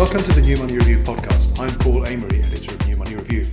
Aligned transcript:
Welcome 0.00 0.22
to 0.22 0.32
the 0.32 0.40
New 0.40 0.56
Money 0.56 0.78
Review 0.78 0.96
podcast. 1.00 1.60
I'm 1.60 1.78
Paul 1.78 2.06
Amery, 2.06 2.42
editor 2.42 2.72
of 2.72 2.88
New 2.88 2.96
Money 2.96 3.16
Review. 3.16 3.50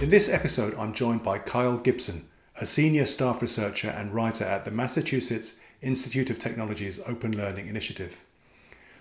In 0.00 0.08
this 0.08 0.28
episode, 0.28 0.74
I'm 0.74 0.92
joined 0.92 1.22
by 1.22 1.38
Kyle 1.38 1.76
Gibson, 1.76 2.26
a 2.56 2.66
senior 2.66 3.06
staff 3.06 3.40
researcher 3.40 3.90
and 3.90 4.12
writer 4.12 4.42
at 4.42 4.64
the 4.64 4.72
Massachusetts 4.72 5.60
Institute 5.80 6.28
of 6.28 6.40
Technology's 6.40 6.98
Open 7.06 7.30
Learning 7.30 7.68
Initiative. 7.68 8.24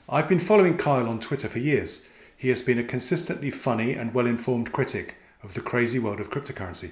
I've 0.07 0.29
been 0.29 0.37
following 0.37 0.77
Kyle 0.77 1.09
on 1.09 1.19
Twitter 1.19 1.49
for 1.49 1.57
years. 1.57 2.07
He 2.37 2.49
has 2.49 2.61
been 2.61 2.77
a 2.77 2.83
consistently 2.83 3.49
funny 3.49 3.93
and 3.93 4.13
well 4.13 4.27
informed 4.27 4.71
critic 4.71 5.15
of 5.41 5.55
the 5.55 5.61
crazy 5.61 5.97
world 5.97 6.19
of 6.19 6.29
cryptocurrency. 6.29 6.91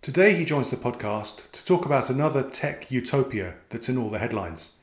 Today, 0.00 0.32
he 0.32 0.46
joins 0.46 0.70
the 0.70 0.78
podcast 0.78 1.52
to 1.52 1.62
talk 1.66 1.84
about 1.84 2.08
another 2.08 2.42
tech 2.42 2.90
utopia 2.90 3.56
that's 3.68 3.90
in 3.90 3.98
all 3.98 4.08
the 4.08 4.20
headlines. 4.20 4.76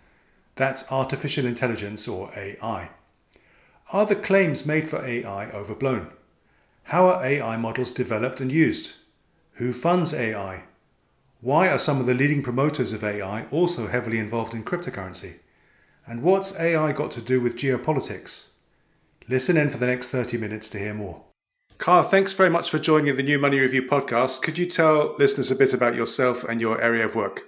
That's 0.56 0.92
artificial 0.92 1.48
intelligence 1.48 2.08
or 2.08 2.32
AI. 2.38 2.92
Are 3.94 4.06
the 4.06 4.16
claims 4.16 4.66
made 4.66 4.88
for 4.88 5.06
AI 5.06 5.52
overblown? 5.52 6.10
How 6.86 7.08
are 7.08 7.24
AI 7.24 7.56
models 7.58 7.92
developed 7.92 8.42
and 8.42 8.52
used? 8.52 8.96
Who 9.54 9.74
funds 9.74 10.14
AI? 10.14 10.64
Why 11.40 11.68
are 11.68 11.78
some 11.78 12.00
of 12.00 12.08
the 12.08 12.16
leading 12.16 12.42
promoters 12.42 12.94
of 12.94 13.04
AI 13.04 13.46
also 13.52 13.88
heavily 13.88 14.18
involved 14.18 14.56
in 14.56 14.64
cryptocurrency? 14.64 15.36
And 16.08 16.24
what's 16.24 16.60
AI 16.60 16.94
got 16.94 17.12
to 17.12 17.22
do 17.22 17.40
with 17.40 17.58
geopolitics? 17.58 18.50
Listen 19.28 19.56
in 19.56 19.70
for 19.70 19.78
the 19.78 19.88
next 19.88 20.10
30 20.10 20.38
minutes 20.38 20.68
to 20.70 20.80
hear 20.80 20.94
more. 20.94 21.24
Carl, 21.78 22.04
thanks 22.04 22.34
very 22.34 22.50
much 22.50 22.72
for 22.72 22.80
joining 22.80 23.16
the 23.16 23.24
New 23.24 23.38
Money 23.38 23.60
Review 23.60 23.84
podcast. 23.84 24.42
Could 24.42 24.58
you 24.58 24.66
tell 24.66 25.16
listeners 25.20 25.52
a 25.52 25.56
bit 25.56 25.74
about 25.74 25.94
yourself 25.94 26.44
and 26.44 26.60
your 26.60 26.82
area 26.82 27.06
of 27.06 27.14
work? 27.14 27.44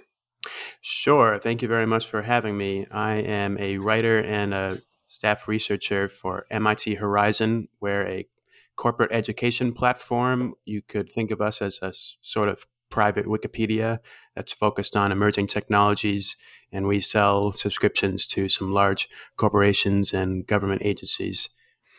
Sure. 0.80 1.38
Thank 1.38 1.62
you 1.62 1.68
very 1.68 1.86
much 1.86 2.06
for 2.06 2.22
having 2.22 2.56
me. 2.56 2.86
I 2.90 3.16
am 3.16 3.58
a 3.58 3.78
writer 3.78 4.18
and 4.20 4.54
a 4.54 4.82
staff 5.08 5.48
researcher 5.48 6.06
for 6.06 6.44
MIT 6.50 6.94
Horizon. 6.96 7.68
We're 7.80 8.06
a 8.06 8.28
corporate 8.76 9.10
education 9.10 9.72
platform. 9.72 10.54
You 10.64 10.82
could 10.82 11.10
think 11.10 11.32
of 11.32 11.40
us 11.40 11.60
as 11.60 11.80
a 11.82 11.92
sort 12.20 12.48
of 12.48 12.66
private 12.90 13.26
Wikipedia 13.26 13.98
that's 14.36 14.52
focused 14.52 14.96
on 14.96 15.10
emerging 15.10 15.48
technologies, 15.48 16.36
and 16.70 16.86
we 16.86 17.00
sell 17.00 17.52
subscriptions 17.52 18.26
to 18.26 18.48
some 18.48 18.72
large 18.72 19.08
corporations 19.36 20.12
and 20.12 20.46
government 20.46 20.82
agencies 20.84 21.50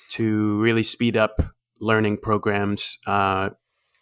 to 0.09 0.59
really 0.61 0.83
speed 0.83 1.17
up 1.17 1.53
learning 1.79 2.17
programs 2.17 2.97
uh, 3.05 3.49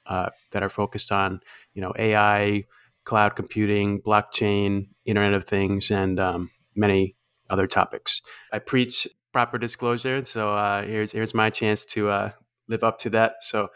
uh, 0.06 0.30
that 0.52 0.64
are 0.64 0.70
focused 0.70 1.12
on, 1.12 1.40
you 1.74 1.82
know, 1.82 1.94
AI, 1.98 2.66
cloud 3.04 3.36
computing, 3.36 4.02
blockchain, 4.02 4.88
Internet 5.06 5.34
of 5.34 5.46
Things, 5.46 5.92
and 5.92 6.20
um, 6.20 6.50
many 6.76 7.17
other 7.50 7.68
topics. 7.68 8.22
I 8.52 8.60
preach 8.60 9.08
proper 9.34 9.58
disclosure, 9.58 10.26
so 10.26 10.50
uh, 10.50 10.84
here's 10.84 11.12
here's 11.12 11.34
my 11.34 11.50
chance 11.50 11.86
to 11.86 12.10
uh, 12.10 12.32
live 12.68 12.84
up 12.84 13.00
to 13.00 13.10
that. 13.12 13.36
So, 13.42 13.70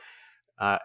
uh, 0.60 0.78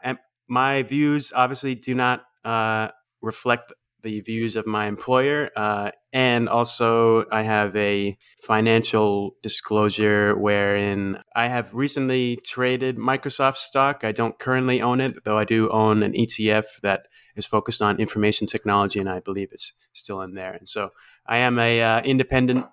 my 0.48 0.82
views 0.82 1.32
obviously 1.34 1.74
do 1.74 1.94
not 1.94 2.22
uh, 2.44 2.88
reflect 3.20 3.72
the 4.02 4.20
views 4.20 4.54
of 4.54 4.66
my 4.66 4.86
employer. 4.86 5.50
Uh, 5.56 5.90
and 6.12 6.48
also, 6.48 7.24
I 7.30 7.42
have 7.42 7.74
a 7.74 8.16
financial 8.38 9.36
disclosure 9.42 10.36
wherein 10.36 11.18
I 11.34 11.48
have 11.48 11.74
recently 11.74 12.38
traded 12.44 12.96
Microsoft 12.96 13.56
stock. 13.56 14.04
I 14.04 14.12
don't 14.12 14.38
currently 14.38 14.80
own 14.80 15.00
it, 15.00 15.24
though 15.24 15.36
I 15.36 15.44
do 15.44 15.68
own 15.70 16.02
an 16.02 16.12
ETF 16.12 16.80
that 16.82 17.06
is 17.34 17.46
focused 17.46 17.82
on 17.82 17.98
information 17.98 18.46
technology, 18.46 19.00
and 19.00 19.10
I 19.10 19.20
believe 19.20 19.48
it's 19.52 19.72
still 19.92 20.22
in 20.22 20.34
there. 20.34 20.52
And 20.52 20.68
so, 20.68 20.90
I 21.26 21.38
am 21.38 21.58
a 21.58 21.82
uh, 21.82 22.02
independent 22.02 22.66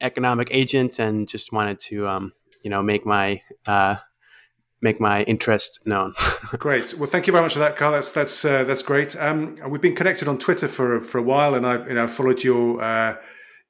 economic 0.00 0.48
agent, 0.50 0.98
and 0.98 1.28
just 1.28 1.52
wanted 1.52 1.80
to, 1.80 2.06
um, 2.06 2.32
you 2.62 2.70
know, 2.70 2.82
make 2.82 3.04
my 3.06 3.42
uh, 3.66 3.96
make 4.80 5.00
my 5.00 5.22
interest 5.24 5.80
known. 5.86 6.14
great. 6.58 6.94
Well, 6.94 7.08
thank 7.08 7.26
you 7.26 7.32
very 7.32 7.42
much 7.42 7.54
for 7.54 7.58
that, 7.60 7.76
Carl. 7.76 7.92
That's 7.92 8.12
that's 8.12 8.44
uh, 8.44 8.64
that's 8.64 8.82
great. 8.82 9.16
Um, 9.16 9.56
we've 9.68 9.80
been 9.80 9.96
connected 9.96 10.28
on 10.28 10.38
Twitter 10.38 10.68
for 10.68 11.00
for 11.00 11.18
a 11.18 11.22
while, 11.22 11.54
and 11.54 11.66
I 11.66 11.86
you 11.86 11.94
know 11.94 12.08
followed 12.08 12.42
your 12.42 12.80
uh, 12.82 13.16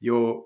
your 0.00 0.44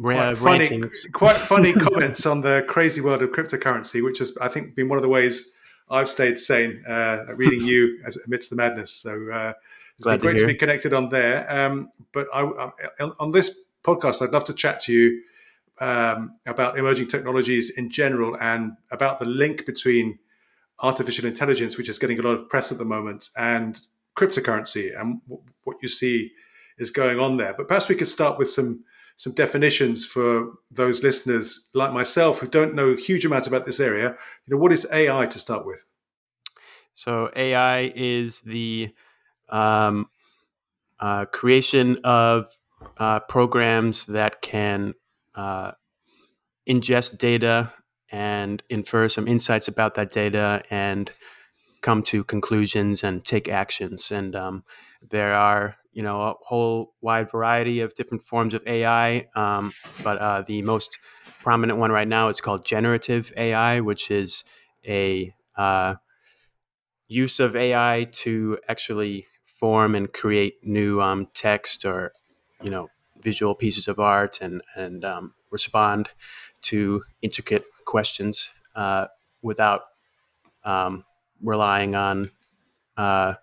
quite 0.00 0.36
funny, 0.36 0.82
quite 1.12 1.36
funny 1.36 1.72
comments 1.72 2.26
on 2.26 2.40
the 2.42 2.64
crazy 2.68 3.00
world 3.00 3.22
of 3.22 3.30
cryptocurrency, 3.30 4.02
which 4.02 4.18
has 4.18 4.36
I 4.40 4.48
think 4.48 4.74
been 4.74 4.88
one 4.88 4.98
of 4.98 5.02
the 5.02 5.08
ways 5.08 5.52
I've 5.88 6.08
stayed 6.08 6.38
sane 6.38 6.82
uh, 6.86 7.24
reading 7.34 7.60
you 7.66 8.00
as, 8.04 8.16
amidst 8.26 8.50
the 8.50 8.56
madness. 8.56 8.92
So 8.92 9.30
uh, 9.30 9.52
it's 9.96 10.04
Glad 10.04 10.20
been 10.20 10.28
great 10.28 10.38
to, 10.38 10.42
to, 10.42 10.46
be 10.46 10.54
connected 10.54 10.92
on 10.92 11.08
there. 11.08 11.50
Um, 11.50 11.90
but 12.12 12.26
I, 12.32 12.42
I, 12.42 13.10
on 13.18 13.32
this 13.32 13.58
podcast, 13.86 14.20
I'd 14.20 14.32
love 14.32 14.44
to 14.44 14.52
chat 14.52 14.80
to 14.80 14.92
you 14.92 15.22
um, 15.78 16.36
about 16.46 16.78
emerging 16.78 17.08
technologies 17.08 17.70
in 17.70 17.90
general 17.90 18.36
and 18.40 18.72
about 18.90 19.18
the 19.18 19.26
link 19.26 19.66
between 19.66 20.18
artificial 20.80 21.26
intelligence, 21.26 21.76
which 21.76 21.88
is 21.88 21.98
getting 21.98 22.18
a 22.18 22.22
lot 22.22 22.34
of 22.34 22.48
press 22.48 22.72
at 22.72 22.78
the 22.78 22.84
moment, 22.84 23.30
and 23.36 23.80
cryptocurrency 24.16 24.98
and 24.98 25.20
w- 25.28 25.42
what 25.64 25.76
you 25.82 25.88
see 25.88 26.32
is 26.78 26.90
going 26.90 27.20
on 27.20 27.36
there. 27.36 27.54
But 27.56 27.68
perhaps 27.68 27.88
we 27.88 27.94
could 27.94 28.08
start 28.08 28.38
with 28.38 28.50
some 28.50 28.84
some 29.18 29.32
definitions 29.32 30.04
for 30.04 30.52
those 30.70 31.02
listeners 31.02 31.70
like 31.72 31.90
myself 31.90 32.40
who 32.40 32.46
don't 32.46 32.74
know 32.74 32.94
huge 32.94 33.24
amounts 33.24 33.48
about 33.48 33.64
this 33.64 33.80
area. 33.80 34.14
You 34.44 34.54
know, 34.54 34.58
what 34.58 34.72
is 34.72 34.86
AI 34.92 35.24
to 35.24 35.38
start 35.38 35.64
with? 35.64 35.86
So 36.92 37.30
AI 37.34 37.92
is 37.94 38.40
the 38.40 38.94
um, 39.48 40.10
uh, 41.00 41.24
creation 41.26 41.98
of 42.04 42.54
uh, 42.98 43.20
programs 43.20 44.06
that 44.06 44.42
can 44.42 44.94
uh, 45.34 45.72
ingest 46.68 47.18
data 47.18 47.72
and 48.10 48.62
infer 48.70 49.08
some 49.08 49.26
insights 49.28 49.68
about 49.68 49.94
that 49.94 50.10
data 50.10 50.62
and 50.70 51.10
come 51.80 52.02
to 52.02 52.24
conclusions 52.24 53.04
and 53.04 53.24
take 53.24 53.48
actions. 53.48 54.10
And 54.10 54.34
um, 54.34 54.64
there 55.08 55.34
are, 55.34 55.76
you 55.92 56.02
know, 56.02 56.22
a 56.22 56.34
whole 56.42 56.94
wide 57.00 57.30
variety 57.30 57.80
of 57.80 57.94
different 57.94 58.22
forms 58.22 58.54
of 58.54 58.66
AI, 58.66 59.26
um, 59.34 59.72
but 60.02 60.18
uh, 60.18 60.42
the 60.42 60.62
most 60.62 60.98
prominent 61.42 61.78
one 61.78 61.92
right 61.92 62.08
now 62.08 62.28
is 62.28 62.40
called 62.40 62.64
generative 62.64 63.32
AI, 63.36 63.80
which 63.80 64.10
is 64.10 64.44
a 64.86 65.32
uh, 65.56 65.94
use 67.08 67.40
of 67.40 67.54
AI 67.56 68.08
to 68.12 68.58
actually 68.68 69.26
form 69.44 69.94
and 69.94 70.12
create 70.12 70.54
new 70.62 71.00
um, 71.00 71.28
text 71.34 71.84
or, 71.84 72.12
you 72.62 72.70
know, 72.70 72.88
visual 73.20 73.54
pieces 73.54 73.88
of 73.88 73.98
art 73.98 74.40
and 74.40 74.62
and 74.74 75.04
um, 75.04 75.34
respond 75.50 76.10
to 76.62 77.02
intricate 77.22 77.64
questions 77.84 78.50
uh, 78.74 79.06
without 79.42 79.82
um, 80.64 81.04
relying 81.42 81.94
on 81.94 82.30
uh, 82.96 83.34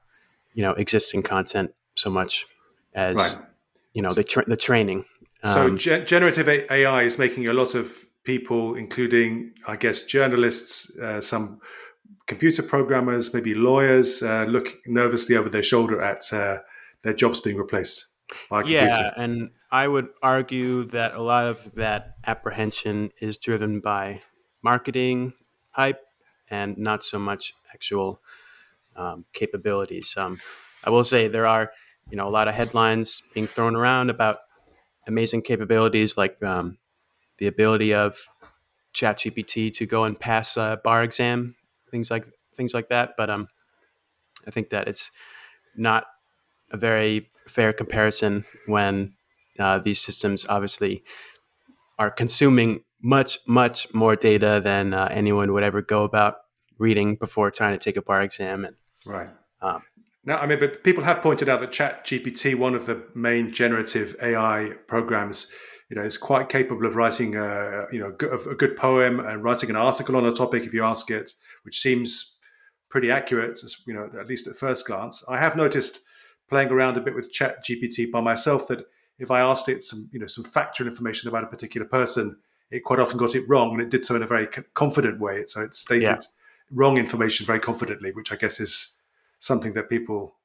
you 0.53 0.63
know 0.63 0.72
existing 0.72 1.23
content 1.23 1.73
so 1.96 2.09
much 2.09 2.46
as 2.94 3.16
right. 3.16 3.35
you 3.94 4.02
know 4.02 4.13
the 4.13 4.23
tra- 4.23 4.46
the 4.46 4.57
training. 4.57 5.06
so 5.44 5.66
um, 5.66 5.78
ge- 5.78 6.06
generative 6.06 6.47
AI 6.50 7.03
is 7.03 7.18
making 7.18 7.47
a 7.47 7.53
lot 7.53 7.75
of 7.75 8.06
people, 8.23 8.75
including 8.75 9.53
I 9.68 9.75
guess 9.75 10.03
journalists, 10.03 10.97
uh, 10.97 11.22
some 11.22 11.59
computer 12.25 12.63
programmers, 12.63 13.34
maybe 13.34 13.53
lawyers, 13.53 14.23
uh, 14.23 14.46
look 14.47 14.78
nervously 14.88 15.35
over 15.35 15.50
their 15.50 15.63
shoulder 15.63 16.02
at 16.02 16.31
uh, 16.31 16.59
their 17.03 17.13
jobs 17.13 17.41
being 17.41 17.57
replaced 17.57 18.07
yeah, 18.66 19.14
and 19.18 19.50
I 19.72 19.88
would 19.88 20.10
argue 20.22 20.84
that 20.86 21.14
a 21.16 21.22
lot 21.22 21.48
of 21.48 21.74
that 21.76 22.16
apprehension 22.26 23.12
is 23.20 23.38
driven 23.38 23.80
by 23.80 24.22
marketing 24.62 25.34
hype 25.72 26.02
and 26.50 26.78
not 26.78 27.04
so 27.04 27.20
much 27.20 27.54
actual 27.74 28.22
um, 28.96 29.26
capabilities. 29.34 30.14
Um, 30.18 30.40
I 30.84 30.90
will 30.90 31.04
say 31.04 31.28
there 31.28 31.48
are, 31.48 31.72
you 32.10 32.18
know, 32.18 32.28
a 32.28 32.30
lot 32.30 32.48
of 32.48 32.54
headlines 32.54 33.24
being 33.34 33.48
thrown 33.48 33.76
around 33.76 34.10
about 34.10 34.40
amazing 35.08 35.42
capabilities 35.42 36.18
like 36.18 36.41
um, 36.44 36.78
the 37.38 37.47
ability 37.47 37.94
of 37.94 38.18
ChatGPT 38.94 39.74
to 39.74 39.86
go 39.86 40.03
and 40.03 40.20
pass 40.20 40.56
a 40.58 40.79
bar 40.84 41.03
exam, 41.03 41.56
things 41.90 42.12
like 42.12 42.28
things 42.56 42.74
like 42.74 42.90
that. 42.90 43.14
But 43.18 43.29
um, 43.29 43.47
I 44.47 44.52
think 44.52 44.70
that 44.70 44.88
it's 44.88 45.12
not 45.76 46.06
a 46.73 46.78
very 46.78 47.29
fair 47.47 47.72
comparison 47.72 48.43
when 48.66 49.14
uh, 49.59 49.79
these 49.79 50.02
systems 50.02 50.46
obviously 50.49 51.03
are 51.99 52.09
consuming 52.09 52.84
much, 53.02 53.37
much 53.47 53.93
more 53.93 54.16
data 54.16 54.59
than 54.64 54.93
uh, 54.93 55.08
anyone 55.11 55.53
would 55.53 55.64
ever 55.64 55.81
go 55.81 56.03
about 56.03 56.37
reading 56.79 57.16
before 57.16 57.52
trying 57.52 57.73
to 57.73 57.78
take 57.78 57.97
a 57.97 58.02
bar 58.02 58.22
exam. 58.22 58.66
And, 58.66 58.75
right. 59.05 59.29
Um, 59.61 59.84
now, 60.25 60.37
I 60.37 60.47
mean, 60.47 60.59
but 60.59 60.84
people 60.84 61.03
have 61.03 61.22
pointed 61.22 61.49
out 61.49 61.59
that 61.59 61.72
Chat 61.72 62.05
GPT, 62.05 62.55
one 62.55 62.76
of 62.76 62.85
the 62.85 63.03
main 63.14 63.52
generative 63.52 64.16
AI 64.22 64.73
programs, 64.87 65.52
you 65.90 65.97
know, 65.97 66.02
is 66.02 66.17
quite 66.17 66.49
capable 66.49 66.85
of 66.85 66.96
writing 66.96 67.35
a, 67.35 67.85
you 67.91 67.99
know, 67.99 68.08
a 68.09 68.55
good 68.55 68.78
poem 68.78 69.19
and 69.19 69.43
writing 69.43 69.69
an 69.69 69.76
article 69.76 70.16
on 70.16 70.26
a 70.26 70.31
topic 70.31 70.64
if 70.64 70.73
you 70.73 70.84
ask 70.84 71.11
it, 71.11 71.31
which 71.64 71.79
seems 71.79 72.37
pretty 72.90 73.11
accurate, 73.11 73.59
you 73.85 73.93
know, 73.93 74.09
at 74.19 74.28
least 74.28 74.47
at 74.47 74.55
first 74.55 74.87
glance. 74.87 75.23
I 75.28 75.37
have 75.40 75.55
noticed 75.55 75.99
playing 76.53 76.70
around 76.70 76.97
a 76.97 77.02
bit 77.02 77.16
with 77.16 77.32
Chat 77.32 77.66
GPT 77.66 78.11
by 78.11 78.22
myself 78.22 78.67
that 78.67 78.85
if 79.17 79.32
I 79.32 79.40
asked 79.40 79.67
it 79.70 79.82
some, 79.82 80.08
you 80.14 80.20
know, 80.20 80.28
some 80.28 80.44
factual 80.44 80.88
information 80.88 81.28
about 81.28 81.44
a 81.44 81.47
particular 81.47 81.88
person, 81.88 82.38
it 82.70 82.84
quite 82.84 83.00
often 83.00 83.17
got 83.17 83.34
it 83.34 83.44
wrong, 83.47 83.72
and 83.72 83.82
it 83.82 83.90
did 83.90 84.05
so 84.05 84.16
in 84.16 84.22
a 84.22 84.28
very 84.28 84.47
confident 84.76 85.20
way. 85.20 85.46
So 85.47 85.61
it 85.61 85.73
stated 85.73 86.03
yeah. 86.03 86.20
wrong 86.72 86.97
information 86.97 87.47
very 87.47 87.59
confidently, 87.59 88.11
which 88.11 88.32
I 88.32 88.35
guess 88.35 88.59
is 88.59 89.00
something 89.40 89.73
that 89.73 89.90
people 89.90 90.35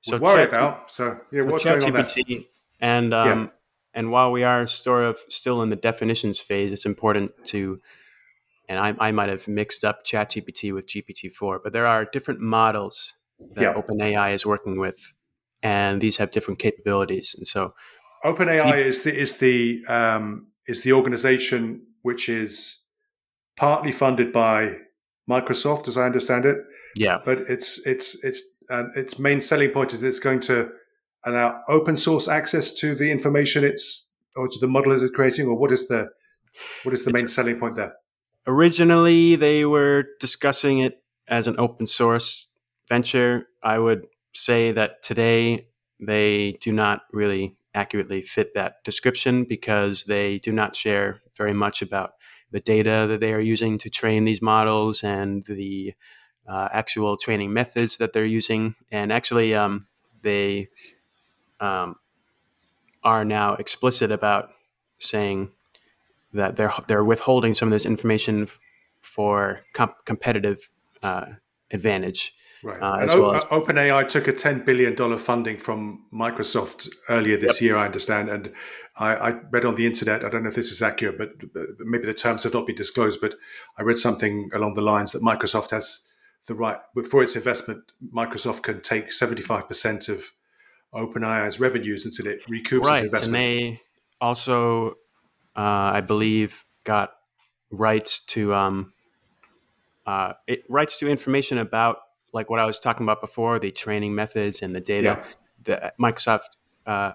so 0.00 0.18
worry 0.18 0.44
Chat, 0.44 0.54
about. 0.54 0.90
So 0.90 1.20
yeah, 1.30 1.42
so 1.42 1.46
what's 1.46 1.62
Chat 1.62 1.80
going 1.80 1.96
on 1.96 2.06
there? 2.06 2.38
And 2.80 3.14
um, 3.14 3.44
yeah. 3.44 3.48
and 3.94 4.10
while 4.10 4.32
we 4.32 4.42
are 4.42 4.66
sort 4.66 5.04
of 5.04 5.18
still 5.28 5.62
in 5.62 5.70
the 5.70 5.76
definitions 5.76 6.40
phase, 6.40 6.72
it's 6.72 6.86
important 6.86 7.32
to 7.46 7.80
and 8.68 8.78
I, 8.78 9.08
I 9.08 9.12
might 9.12 9.30
have 9.30 9.46
mixed 9.46 9.84
up 9.84 10.04
ChatGPT 10.04 10.74
with 10.74 10.86
GPT-4, 10.86 11.60
but 11.62 11.72
there 11.72 11.86
are 11.86 12.04
different 12.04 12.40
models 12.40 13.14
that 13.54 13.62
yeah. 13.62 13.72
OpenAI 13.72 14.34
is 14.34 14.44
working 14.44 14.78
with, 14.78 15.14
and 15.62 16.00
these 16.00 16.16
have 16.18 16.30
different 16.30 16.58
capabilities. 16.58 17.34
And 17.36 17.46
so, 17.46 17.74
OpenAI 18.24 18.78
is 18.78 19.02
the 19.02 19.14
is 19.14 19.38
the 19.38 19.84
um, 19.86 20.48
is 20.66 20.82
the 20.82 20.92
organization 20.92 21.82
which 22.02 22.28
is 22.28 22.84
partly 23.56 23.92
funded 23.92 24.32
by 24.32 24.76
Microsoft, 25.28 25.88
as 25.88 25.98
I 25.98 26.06
understand 26.06 26.44
it. 26.44 26.58
Yeah, 26.96 27.18
but 27.24 27.38
it's 27.48 27.86
it's 27.86 28.22
it's 28.24 28.42
uh, 28.70 28.84
its 28.96 29.18
main 29.18 29.40
selling 29.40 29.70
point 29.70 29.92
is 29.92 30.00
that 30.00 30.08
it's 30.08 30.18
going 30.18 30.40
to 30.40 30.70
allow 31.24 31.60
open 31.68 31.96
source 31.96 32.28
access 32.28 32.72
to 32.74 32.94
the 32.94 33.10
information 33.10 33.64
it's 33.64 34.12
or 34.36 34.48
to 34.48 34.58
the 34.60 34.68
model 34.68 34.92
it's 34.92 35.10
creating, 35.14 35.46
or 35.46 35.54
what 35.54 35.72
is 35.72 35.88
the 35.88 36.08
what 36.82 36.94
is 36.94 37.04
the 37.04 37.10
it's, 37.10 37.22
main 37.22 37.28
selling 37.28 37.58
point 37.58 37.76
there? 37.76 37.94
Originally, 38.46 39.36
they 39.36 39.64
were 39.64 40.06
discussing 40.20 40.78
it 40.78 41.02
as 41.28 41.46
an 41.46 41.56
open 41.58 41.86
source 41.86 42.48
venture. 42.88 43.46
I 43.62 43.78
would 43.78 44.06
say 44.34 44.72
that 44.72 45.02
today 45.02 45.68
they 46.00 46.52
do 46.60 46.72
not 46.72 47.02
really 47.12 47.56
accurately 47.74 48.22
fit 48.22 48.54
that 48.54 48.82
description 48.84 49.44
because 49.44 50.04
they 50.04 50.38
do 50.38 50.52
not 50.52 50.74
share 50.76 51.20
very 51.36 51.52
much 51.52 51.82
about 51.82 52.12
the 52.50 52.60
data 52.60 53.06
that 53.08 53.20
they 53.20 53.32
are 53.32 53.40
using 53.40 53.78
to 53.78 53.90
train 53.90 54.24
these 54.24 54.40
models 54.40 55.04
and 55.04 55.44
the 55.46 55.92
uh, 56.48 56.68
actual 56.72 57.16
training 57.16 57.52
methods 57.52 57.98
that 57.98 58.12
they're 58.12 58.24
using. 58.24 58.74
And 58.90 59.12
actually, 59.12 59.54
um, 59.54 59.86
they 60.22 60.66
um, 61.60 61.96
are 63.04 63.24
now 63.24 63.54
explicit 63.54 64.10
about 64.10 64.50
saying 64.98 65.50
that 66.32 66.56
they're 66.56 66.72
they're 66.86 67.04
withholding 67.04 67.54
some 67.54 67.68
of 67.68 67.72
this 67.72 67.86
information 67.86 68.42
f- 68.42 68.58
for 69.00 69.60
comp- 69.74 70.04
competitive 70.04 70.70
uh, 71.02 71.26
advantage. 71.70 72.34
Right. 72.62 72.80
Uh, 72.80 72.98
and 73.00 73.10
o- 73.10 73.22
well 73.22 73.34
as- 73.34 73.44
OpenAI 73.46 74.08
took 74.08 74.28
a 74.28 74.32
ten 74.32 74.64
billion 74.64 74.94
dollar 74.94 75.18
funding 75.18 75.58
from 75.58 76.06
Microsoft 76.12 76.88
earlier 77.08 77.36
this 77.36 77.60
yep. 77.60 77.70
year, 77.70 77.76
I 77.76 77.86
understand, 77.86 78.28
and 78.28 78.52
I, 78.96 79.14
I, 79.14 79.30
read 79.50 79.64
on 79.64 79.76
the 79.76 79.86
internet. 79.86 80.24
I 80.24 80.28
don't 80.28 80.42
know 80.42 80.48
if 80.48 80.56
this 80.56 80.72
is 80.72 80.82
accurate, 80.82 81.18
but, 81.18 81.52
but 81.52 81.66
maybe 81.80 82.06
the 82.06 82.14
terms 82.14 82.42
have 82.42 82.54
not 82.54 82.66
been 82.66 82.76
disclosed. 82.76 83.20
But 83.20 83.34
I 83.76 83.82
read 83.82 83.98
something 83.98 84.50
along 84.52 84.74
the 84.74 84.82
lines 84.82 85.12
that 85.12 85.22
Microsoft 85.22 85.70
has 85.70 86.08
the 86.46 86.54
right 86.54 86.78
for 87.08 87.22
its 87.22 87.36
investment. 87.36 87.84
Microsoft 88.14 88.62
can 88.62 88.80
take 88.80 89.12
seventy 89.12 89.42
five 89.42 89.68
percent 89.68 90.08
of 90.08 90.32
OpenAI's 90.94 91.60
revenues 91.60 92.04
until 92.04 92.26
it 92.26 92.40
recoups 92.46 92.84
right. 92.84 93.04
its 93.04 93.06
investment. 93.06 93.24
And 93.24 93.34
they 93.34 93.80
also 94.20 94.96
uh, 95.58 95.90
I 95.94 96.02
believe, 96.02 96.64
got 96.84 97.14
rights 97.72 98.20
to 98.20 98.54
um, 98.54 98.92
uh, 100.06 100.34
it, 100.46 100.62
rights 100.68 100.98
to 100.98 101.08
information 101.08 101.58
about 101.58 101.98
like 102.38 102.48
what 102.48 102.60
I 102.60 102.66
was 102.66 102.78
talking 102.78 103.04
about 103.04 103.20
before, 103.20 103.58
the 103.58 103.72
training 103.72 104.14
methods 104.14 104.62
and 104.62 104.74
the 104.74 104.80
data. 104.80 105.18
Yeah. 105.18 105.24
The 105.64 105.92
Microsoft, 106.00 106.50
uh, 106.86 107.12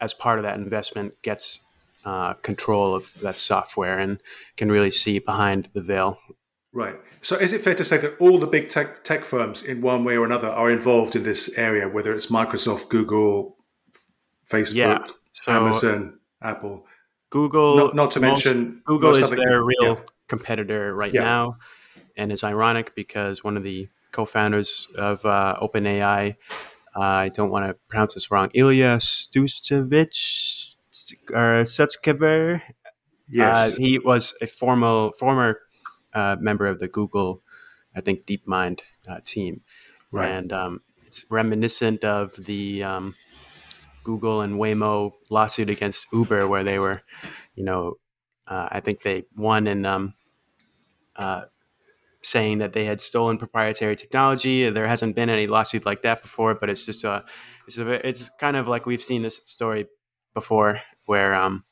as 0.00 0.12
part 0.12 0.38
of 0.40 0.42
that 0.42 0.58
investment, 0.58 1.14
gets 1.22 1.60
uh, 2.04 2.34
control 2.34 2.94
of 2.94 3.14
that 3.20 3.38
software 3.38 3.98
and 3.98 4.20
can 4.56 4.70
really 4.70 4.90
see 4.90 5.20
behind 5.20 5.68
the 5.74 5.80
veil. 5.80 6.18
Right. 6.72 6.96
So, 7.22 7.36
is 7.36 7.52
it 7.52 7.62
fair 7.62 7.74
to 7.76 7.84
say 7.84 7.98
that 7.98 8.16
all 8.18 8.38
the 8.38 8.48
big 8.48 8.68
tech 8.68 9.04
tech 9.04 9.24
firms, 9.24 9.62
in 9.62 9.80
one 9.80 10.04
way 10.04 10.16
or 10.16 10.24
another, 10.24 10.48
are 10.48 10.70
involved 10.70 11.16
in 11.16 11.22
this 11.22 11.56
area? 11.56 11.88
Whether 11.88 12.12
it's 12.12 12.26
Microsoft, 12.26 12.88
Google, 12.88 13.56
Facebook, 14.50 14.74
yeah. 14.74 15.06
so, 15.32 15.52
Amazon, 15.52 16.18
Apple. 16.42 16.84
Google, 17.30 17.76
not, 17.76 17.94
not 17.94 18.10
to 18.12 18.20
mention, 18.20 18.82
Google 18.84 19.14
is 19.14 19.30
their 19.30 19.62
real 19.62 19.94
yeah. 19.94 20.02
competitor 20.28 20.94
right 20.94 21.14
yeah. 21.14 21.22
now, 21.22 21.56
and 22.16 22.32
it's 22.32 22.44
ironic 22.44 22.94
because 22.94 23.42
one 23.42 23.56
of 23.56 23.62
the 23.62 23.88
co-founders 24.16 24.88
of 24.96 25.24
uh, 25.26 25.56
OpenAI, 25.60 26.36
uh, 26.96 27.00
I 27.00 27.28
don't 27.28 27.50
want 27.50 27.66
to 27.66 27.74
pronounce 27.88 28.14
this 28.14 28.30
wrong, 28.30 28.48
Ilya 28.54 28.96
Sutskever, 28.96 30.06
or 31.30 31.64
Sutskever. 31.64 32.62
Yes, 33.28 33.74
uh, 33.74 33.76
he 33.76 33.98
was 33.98 34.34
a 34.40 34.46
former 34.46 35.10
former 35.18 35.60
uh, 36.14 36.36
member 36.40 36.66
of 36.66 36.78
the 36.78 36.88
Google, 36.88 37.42
I 37.94 38.00
think 38.00 38.24
DeepMind 38.24 38.80
uh, 39.06 39.20
team, 39.22 39.60
right. 40.10 40.30
and 40.30 40.52
um, 40.52 40.80
it's 41.06 41.26
reminiscent 41.28 42.04
of 42.04 42.34
the 42.36 42.82
um, 42.82 43.14
Google 44.02 44.40
and 44.40 44.54
Waymo 44.54 45.12
lawsuit 45.28 45.68
against 45.68 46.06
Uber, 46.12 46.48
where 46.48 46.64
they 46.64 46.78
were, 46.78 47.02
you 47.54 47.64
know, 47.64 47.98
uh, 48.48 48.68
I 48.70 48.80
think 48.80 49.02
they 49.02 49.24
won 49.36 49.66
in 49.66 49.84
um, 49.84 50.14
uh, 51.16 51.42
saying 52.26 52.58
that 52.58 52.72
they 52.72 52.84
had 52.84 53.00
stolen 53.00 53.38
proprietary 53.38 53.94
technology. 53.94 54.68
There 54.68 54.86
hasn't 54.86 55.14
been 55.14 55.30
any 55.30 55.46
lawsuit 55.46 55.86
like 55.86 56.02
that 56.02 56.22
before, 56.22 56.54
but 56.54 56.68
it's 56.68 56.84
just 56.84 57.04
a, 57.04 57.24
it's 57.66 57.78
a, 57.78 58.06
it's 58.06 58.30
kind 58.40 58.56
of 58.56 58.66
like 58.66 58.84
we've 58.84 59.02
seen 59.02 59.22
this 59.22 59.40
story 59.46 59.86
before, 60.34 60.80
where 61.06 61.34
um, 61.34 61.64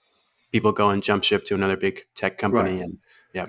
people 0.53 0.73
go 0.73 0.91
and 0.91 1.03
jump 1.03 1.25
ship 1.25 1.45
to 1.47 1.55
another 1.55 1.77
big 1.77 2.03
tech 2.15 2.39
company, 2.39 2.77
right. 2.77 2.83
and 2.83 2.99
yeah. 3.33 3.47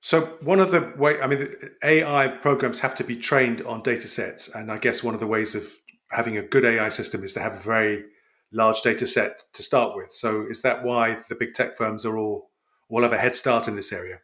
So 0.00 0.36
one 0.42 0.60
of 0.60 0.70
the 0.70 0.92
way, 0.98 1.18
I 1.20 1.26
mean, 1.26 1.48
AI 1.82 2.28
programs 2.28 2.80
have 2.80 2.94
to 2.96 3.04
be 3.04 3.16
trained 3.16 3.62
on 3.62 3.82
data 3.82 4.06
sets, 4.06 4.48
and 4.54 4.70
I 4.70 4.76
guess 4.76 5.02
one 5.02 5.14
of 5.14 5.20
the 5.20 5.26
ways 5.26 5.54
of 5.54 5.72
having 6.10 6.36
a 6.36 6.42
good 6.42 6.64
AI 6.64 6.90
system 6.90 7.24
is 7.24 7.32
to 7.32 7.40
have 7.40 7.54
a 7.54 7.58
very 7.58 8.04
large 8.52 8.82
data 8.82 9.06
set 9.06 9.42
to 9.54 9.62
start 9.62 9.96
with. 9.96 10.12
So 10.12 10.44
is 10.48 10.60
that 10.60 10.84
why 10.84 11.18
the 11.28 11.34
big 11.34 11.54
tech 11.54 11.76
firms 11.76 12.04
are 12.04 12.18
all 12.18 12.50
all 12.90 13.02
have 13.02 13.14
a 13.14 13.18
head 13.18 13.34
start 13.34 13.66
in 13.66 13.76
this 13.76 13.92
area? 13.92 14.18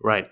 Right. 0.00 0.28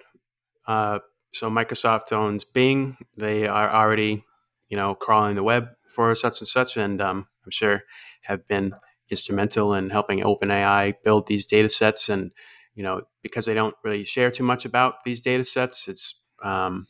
Uh, 0.70 1.00
so 1.32 1.50
Microsoft 1.50 2.12
owns 2.12 2.44
Bing. 2.44 2.96
They 3.16 3.46
are 3.48 3.68
already, 3.70 4.24
you 4.68 4.76
know, 4.76 4.94
crawling 4.94 5.34
the 5.34 5.42
web 5.42 5.64
for 5.94 6.14
such 6.14 6.40
and 6.40 6.48
such, 6.48 6.76
and 6.76 7.00
um, 7.02 7.26
I'm 7.44 7.50
sure 7.50 7.82
have 8.22 8.46
been 8.46 8.74
instrumental 9.10 9.74
in 9.74 9.90
helping 9.90 10.20
OpenAI 10.20 10.94
build 11.04 11.26
these 11.26 11.46
data 11.46 11.68
sets. 11.68 12.08
And 12.08 12.30
you 12.76 12.84
know, 12.84 13.02
because 13.22 13.46
they 13.46 13.54
don't 13.54 13.74
really 13.82 14.04
share 14.04 14.30
too 14.30 14.44
much 14.44 14.64
about 14.64 15.02
these 15.04 15.20
data 15.20 15.44
sets, 15.44 15.88
it's 15.88 16.14
um, 16.42 16.86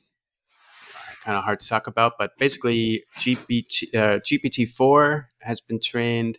kind 1.25 1.37
of 1.37 1.45
hard 1.45 1.61
to 1.61 1.69
talk 1.69 1.87
about, 1.87 2.15
but 2.19 2.33
basically, 2.39 3.05
GPT, 3.19 3.95
uh, 3.95 4.19
GPT-4 4.21 5.27
has 5.41 5.61
been 5.61 5.81
trained, 5.81 6.39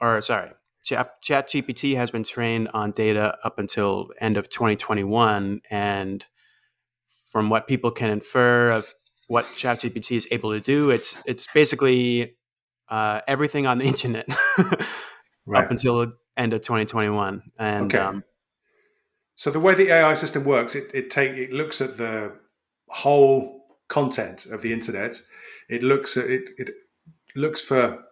or 0.00 0.20
sorry, 0.20 0.50
Chat, 0.88 1.48
GPT 1.48 1.96
has 1.96 2.10
been 2.10 2.24
trained 2.24 2.68
on 2.72 2.92
data 2.92 3.36
up 3.44 3.58
until 3.58 4.10
end 4.20 4.36
of 4.36 4.48
2021, 4.48 5.60
and 5.70 6.26
from 7.30 7.50
what 7.50 7.66
people 7.66 7.90
can 7.90 8.10
infer 8.10 8.70
of 8.70 8.94
what 9.26 9.44
ChatGPT 9.54 10.16
is 10.16 10.26
able 10.30 10.52
to 10.52 10.60
do, 10.60 10.90
it's 10.90 11.16
it's 11.26 11.46
basically 11.52 12.36
uh, 12.88 13.20
everything 13.28 13.66
on 13.66 13.78
the 13.78 13.84
internet 13.94 14.26
right. 15.46 15.64
up 15.64 15.70
until 15.70 16.12
end 16.36 16.54
of 16.54 16.62
2021. 16.62 17.42
And 17.58 17.94
okay. 17.94 17.98
um, 17.98 18.24
so 19.36 19.50
the 19.50 19.60
way 19.60 19.74
the 19.74 19.90
AI 19.90 20.14
system 20.14 20.44
works, 20.44 20.74
it 20.74 20.90
it 20.94 21.10
take 21.10 21.32
it 21.32 21.52
looks 21.52 21.82
at 21.82 21.98
the 21.98 22.32
whole 22.88 23.78
content 23.88 24.46
of 24.46 24.62
the 24.62 24.72
internet. 24.72 25.20
It 25.68 25.82
looks 25.82 26.16
at 26.16 26.30
it, 26.30 26.50
it 26.56 26.70
looks 27.36 27.60
for 27.60 28.07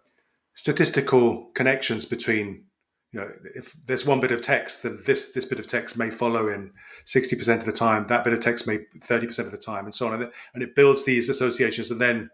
statistical 0.57 1.51
connections 1.55 2.05
between 2.05 2.65
you 3.13 3.21
know 3.21 3.31
if 3.55 3.75
there's 3.85 4.05
one 4.05 4.19
bit 4.19 4.33
of 4.33 4.41
text 4.41 4.83
then 4.83 4.99
this 5.07 5.33
this 5.33 5.45
bit 5.45 5.61
of 5.61 5.67
text 5.67 5.97
may 5.97 6.11
follow 6.11 6.49
in 6.49 6.73
60% 7.07 7.59
of 7.59 7.65
the 7.65 7.73
time 7.73 8.07
that 8.09 8.25
bit 8.25 8.33
of 8.33 8.41
text 8.41 8.67
may 8.67 8.79
30% 8.99 9.39
of 9.41 9.53
the 9.53 9.59
time 9.59 9.85
and 9.85 9.95
so 9.95 10.09
on. 10.09 10.15
And 10.15 10.23
it, 10.25 10.33
and 10.55 10.63
it 10.63 10.75
builds 10.75 11.05
these 11.05 11.29
associations 11.29 11.91
and 11.91 12.01
then 12.01 12.31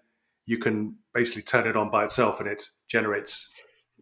you 0.47 0.57
can 0.57 0.97
basically 1.13 1.43
turn 1.43 1.67
it 1.67 1.77
on 1.77 1.91
by 1.91 2.05
itself 2.05 2.41
and 2.41 2.49
it 2.49 2.69
generates 2.89 3.51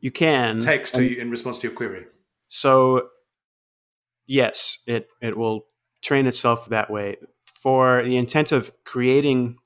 you 0.01 0.11
can 0.11 0.61
text 0.61 0.95
to 0.95 1.05
you 1.05 1.21
in 1.21 1.31
response 1.31 1.59
to 1.59 1.67
your 1.67 1.77
query. 1.77 2.07
So 2.49 3.09
yes 4.27 4.79
it 4.87 5.09
it 5.21 5.37
will 5.37 5.67
train 6.03 6.27
itself 6.27 6.67
that 6.67 6.91
way. 6.91 7.17
For 7.47 8.03
the 8.03 8.17
intent 8.17 8.53
of 8.53 8.73
creating 8.85 9.57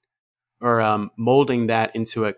or 0.61 0.81
um, 0.81 1.11
molding 1.17 1.67
that 1.67 1.95
into 1.95 2.25
a 2.25 2.35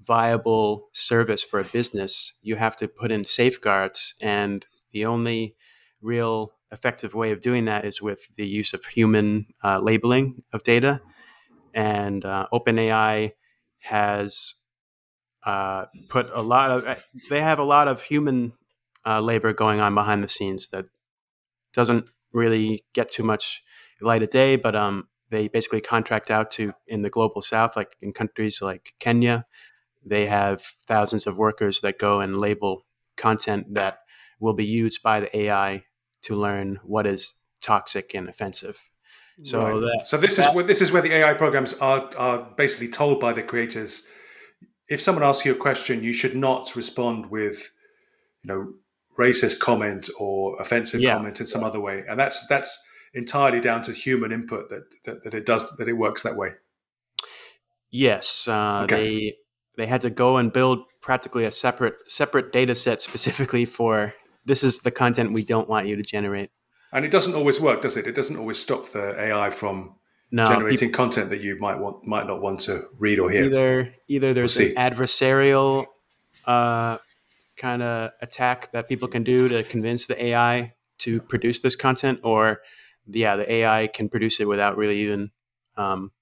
viable 0.00 0.88
service 0.92 1.42
for 1.42 1.60
a 1.60 1.64
business, 1.64 2.32
you 2.42 2.56
have 2.56 2.76
to 2.76 2.88
put 2.88 3.10
in 3.10 3.24
safeguards. 3.24 4.14
And 4.20 4.66
the 4.92 5.06
only 5.06 5.56
real 6.00 6.52
effective 6.72 7.14
way 7.14 7.32
of 7.32 7.40
doing 7.40 7.64
that 7.66 7.84
is 7.84 8.00
with 8.00 8.34
the 8.36 8.46
use 8.46 8.72
of 8.72 8.84
human 8.86 9.46
uh, 9.62 9.78
labeling 9.80 10.42
of 10.52 10.62
data. 10.62 11.00
And 11.74 12.24
uh, 12.24 12.46
OpenAI 12.52 13.32
has 13.80 14.54
uh, 15.44 15.86
put 16.08 16.30
a 16.32 16.42
lot 16.42 16.70
of, 16.70 16.98
they 17.28 17.40
have 17.40 17.58
a 17.58 17.64
lot 17.64 17.88
of 17.88 18.02
human 18.02 18.52
uh, 19.06 19.20
labor 19.20 19.52
going 19.52 19.80
on 19.80 19.94
behind 19.94 20.22
the 20.22 20.28
scenes 20.28 20.68
that 20.68 20.86
doesn't 21.72 22.06
really 22.32 22.84
get 22.92 23.10
too 23.10 23.22
much 23.22 23.62
light 24.00 24.22
of 24.22 24.30
day, 24.30 24.56
but 24.56 24.74
um, 24.74 25.08
they 25.30 25.48
basically 25.48 25.80
contract 25.80 26.30
out 26.30 26.50
to 26.52 26.72
in 26.86 27.02
the 27.02 27.10
global 27.10 27.40
south, 27.40 27.76
like 27.76 27.96
in 28.00 28.12
countries 28.12 28.60
like 28.60 28.94
Kenya. 28.98 29.46
They 30.04 30.26
have 30.26 30.62
thousands 30.86 31.26
of 31.26 31.36
workers 31.38 31.80
that 31.80 31.98
go 31.98 32.20
and 32.20 32.38
label 32.40 32.86
content 33.16 33.74
that 33.74 33.98
will 34.40 34.54
be 34.54 34.64
used 34.64 35.02
by 35.02 35.20
the 35.20 35.36
AI 35.36 35.84
to 36.22 36.34
learn 36.34 36.80
what 36.84 37.06
is 37.06 37.34
toxic 37.62 38.14
and 38.14 38.28
offensive. 38.28 38.88
So, 39.42 39.62
Right. 39.62 39.80
that, 39.80 40.08
so 40.08 40.16
this 40.16 40.38
is 40.38 40.46
where 40.54 40.64
this 40.64 40.80
is 40.82 40.92
where 40.92 41.02
the 41.02 41.12
AI 41.14 41.32
programs 41.34 41.74
are 41.74 42.10
are 42.16 42.52
basically 42.56 42.88
told 42.88 43.20
by 43.20 43.32
the 43.32 43.42
creators. 43.42 44.06
If 44.88 45.00
someone 45.00 45.24
asks 45.24 45.44
you 45.46 45.52
a 45.52 45.56
question, 45.56 46.02
you 46.02 46.12
should 46.12 46.34
not 46.36 46.74
respond 46.76 47.30
with, 47.30 47.72
you 48.42 48.48
know, 48.48 48.74
racist 49.18 49.58
comment 49.60 50.10
or 50.18 50.60
offensive 50.60 51.00
Yeah. 51.00 51.14
comment 51.14 51.40
in 51.40 51.46
some 51.46 51.62
other 51.64 51.80
way, 51.80 52.04
and 52.08 52.18
that's 52.18 52.46
that's 52.48 52.76
entirely 53.14 53.60
down 53.60 53.82
to 53.82 53.92
human 53.92 54.32
input 54.32 54.68
that 54.68 54.82
that, 55.04 55.24
that 55.24 55.34
it 55.34 55.46
does 55.46 55.76
that 55.76 55.88
it 55.88 55.94
works 55.94 56.22
that 56.22 56.36
way. 56.36 56.50
yes, 57.90 58.46
uh, 58.48 58.82
Okay. 58.84 59.36
They 59.80 59.86
had 59.86 60.02
to 60.02 60.10
go 60.10 60.36
and 60.36 60.52
build 60.52 60.84
practically 61.00 61.44
a 61.44 61.50
separate 61.50 61.94
separate 62.06 62.52
data 62.52 62.74
set 62.74 63.02
specifically 63.02 63.64
for 63.64 64.06
this 64.44 64.62
is 64.62 64.80
the 64.80 64.90
content 64.90 65.32
we 65.32 65.44
don't 65.44 65.68
want 65.68 65.86
you 65.86 65.96
to 65.96 66.02
generate. 66.02 66.50
And 66.92 67.04
it 67.04 67.10
doesn't 67.10 67.34
always 67.34 67.60
work, 67.60 67.82
does 67.82 67.96
it? 67.96 68.06
It 68.06 68.14
doesn't 68.14 68.36
always 68.36 68.58
stop 68.58 68.88
the 68.88 69.18
AI 69.18 69.50
from 69.50 69.94
No, 70.30 70.46
generating 70.46 70.92
content 70.92 71.30
that 71.30 71.40
you 71.40 71.58
might 71.58 71.78
want 71.78 72.06
might 72.06 72.26
not 72.26 72.42
want 72.42 72.60
to 72.60 72.84
read 72.98 73.18
or 73.18 73.30
hear. 73.30 73.44
either 73.44 73.94
either 74.08 74.34
there's 74.34 74.58
We'll 74.58 74.70
an 74.76 74.92
adversarial 74.92 75.86
uh, 76.46 76.98
kind 77.56 77.82
of 77.82 78.10
attack 78.20 78.72
that 78.72 78.88
people 78.88 79.08
can 79.08 79.22
do 79.22 79.48
to 79.48 79.62
convince 79.62 80.06
the 80.06 80.22
AI 80.22 80.74
to 80.98 81.20
produce 81.20 81.60
this 81.60 81.76
content, 81.76 82.20
or 82.22 82.60
yeah, 83.06 83.36
the 83.36 83.50
AI 83.50 83.86
can 83.86 84.08
produce 84.08 84.40
it 84.40 84.48
without 84.48 84.76
really 84.76 84.98
even 85.00 85.30
um, 85.76 86.12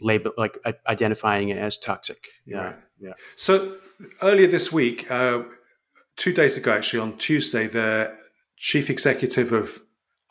label 0.00 0.32
like 0.36 0.58
identifying 0.86 1.48
it 1.50 1.58
as 1.58 1.78
toxic. 1.78 2.28
Yeah, 2.46 2.58
Right. 2.58 2.76
yeah. 3.00 3.12
So 3.36 3.76
earlier 4.22 4.46
this 4.46 4.72
week, 4.72 5.10
uh, 5.10 5.42
two 6.16 6.32
days 6.32 6.56
ago, 6.56 6.72
actually 6.72 7.00
on 7.00 7.18
Tuesday, 7.18 7.66
the 7.66 8.16
chief 8.56 8.90
executive 8.90 9.52
of 9.52 9.80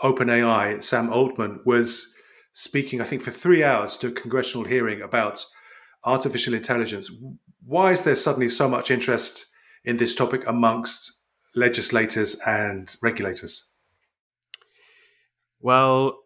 OpenAI, 0.02 0.82
Sam 0.82 1.12
Altman, 1.12 1.62
was 1.66 2.14
speaking, 2.54 3.02
I 3.02 3.06
think, 3.06 3.22
for 3.22 3.32
three 3.32 3.64
hours 3.64 3.98
to 3.98 4.08
a 4.08 4.12
congressional 4.12 4.66
hearing 4.66 5.02
about 5.02 5.46
artificial 6.04 6.54
intelligence. 6.54 7.12
Why 7.66 7.92
is 7.92 8.02
there 8.04 8.16
suddenly 8.16 8.50
so 8.50 8.68
much 8.70 8.90
interest 8.90 9.46
in 9.84 9.98
this 9.98 10.16
topic 10.16 10.44
amongst 10.48 11.22
legislators 11.56 12.40
and 12.46 12.96
regulators? 13.02 13.70
Well, 15.60 16.20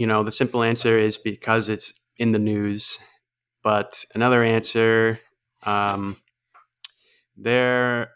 you 0.00 0.06
know, 0.06 0.22
the 0.22 0.32
simple 0.32 0.62
answer 0.62 0.96
is 0.98 1.18
because 1.18 1.68
it's 1.68 1.92
in 2.16 2.32
the 2.32 2.38
news. 2.38 2.98
But 3.62 4.04
another 4.14 4.42
answer, 4.42 5.20
um, 5.64 6.16
there 7.36 8.10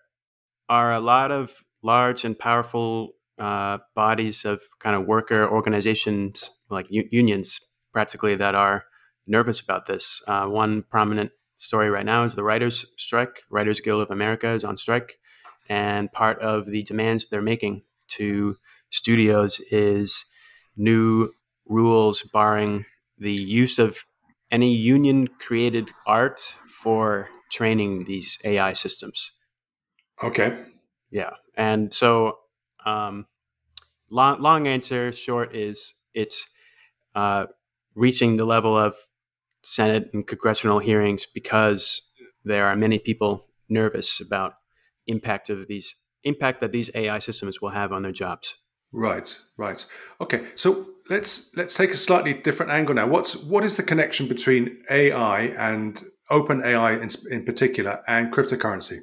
are 0.69 0.93
a 0.93 1.01
lot 1.01 1.33
of 1.33 1.63
large 1.83 2.25
and 2.25 2.39
powerful 2.39 3.15
uh, 3.39 3.79
bodies 3.95 4.45
of 4.45 4.63
kind 4.81 4.97
of 4.97 5.07
worker 5.07 5.49
organizations, 5.49 6.51
like 6.71 6.87
u- 6.91 7.09
unions, 7.11 7.61
practically, 7.93 8.37
that 8.37 8.55
are 8.55 8.85
nervous 9.27 9.61
about 9.61 9.87
this. 9.87 10.23
Uh, 10.29 10.47
one 10.47 10.83
prominent 10.85 11.33
story 11.57 11.91
right 11.91 12.07
now 12.07 12.25
is 12.25 12.35
the 12.35 12.45
writers' 12.45 12.87
strike. 12.99 13.43
Writers 13.51 13.81
Guild 13.81 14.03
of 14.03 14.11
America 14.11 14.51
is 14.51 14.65
on 14.65 14.77
strike, 14.77 15.17
and 15.69 16.13
part 16.13 16.41
of 16.41 16.67
the 16.67 16.83
demands 16.85 17.27
they're 17.27 17.43
making 17.43 17.83
to 18.09 18.57
studios 18.91 19.61
is 19.71 20.25
new 20.77 21.31
rules 21.67 22.23
barring 22.23 22.85
the 23.19 23.33
use 23.33 23.79
of 23.79 24.05
any 24.51 24.75
union 24.75 25.27
created 25.27 25.91
art 26.07 26.57
for 26.69 27.29
training 27.51 28.05
these 28.05 28.39
AI 28.45 28.73
systems. 28.73 29.33
Okay. 30.23 30.65
Yeah. 31.11 31.31
And 31.57 31.93
so, 31.93 32.39
um, 32.85 33.27
long, 34.11 34.41
long 34.41 34.67
answer 34.67 35.13
short 35.13 35.55
is 35.55 35.95
it's 36.13 36.49
uh, 37.15 37.47
reaching 37.95 38.37
the 38.37 38.45
level 38.45 38.77
of 38.77 38.97
Senate 39.63 40.11
and 40.13 40.27
congressional 40.27 40.79
hearings 40.79 41.27
because 41.27 42.03
there 42.45 42.67
are 42.67 42.77
many 42.77 42.99
people 42.99 43.45
nervous 43.69 44.21
about 44.21 44.55
impact 45.07 45.51
of 45.51 45.67
these 45.69 45.97
impact 46.25 46.61
that 46.61 46.73
these 46.73 46.91
AI 46.95 47.19
systems 47.19 47.61
will 47.61 47.71
have 47.71 47.93
on 47.93 48.03
their 48.03 48.13
jobs. 48.13 48.57
Right, 48.93 49.39
right. 49.57 49.85
Okay, 50.21 50.47
so 50.55 50.94
let's 51.09 51.55
let's 51.57 51.75
take 51.75 51.91
a 51.91 51.97
slightly 51.97 52.35
different 52.35 52.73
angle 52.73 52.95
now. 52.95 53.07
What's 53.07 53.37
what 53.37 53.65
is 53.65 53.77
the 53.77 53.83
connection 53.83 54.29
between 54.29 54.83
AI 54.91 55.41
and 55.41 56.03
OpenAI 56.31 57.01
in, 57.01 57.33
in 57.33 57.45
particular 57.45 58.03
and 58.07 58.33
cryptocurrency? 58.33 59.01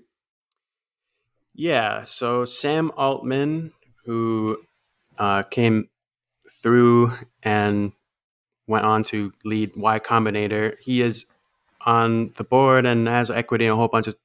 Yeah. 1.53 2.03
So 2.03 2.45
Sam 2.45 2.91
Altman, 2.97 3.73
who 4.05 4.57
uh, 5.17 5.43
came 5.43 5.89
through 6.49 7.13
and 7.43 7.91
went 8.67 8.85
on 8.85 9.03
to 9.03 9.33
lead 9.43 9.71
Y 9.75 9.99
Combinator, 9.99 10.77
he 10.79 11.01
is 11.01 11.25
on 11.85 12.31
the 12.35 12.43
board 12.43 12.85
and 12.85 13.07
has 13.07 13.29
equity 13.29 13.65
in 13.65 13.71
a 13.71 13.75
whole 13.75 13.87
bunch 13.87 14.07
of 14.07 14.15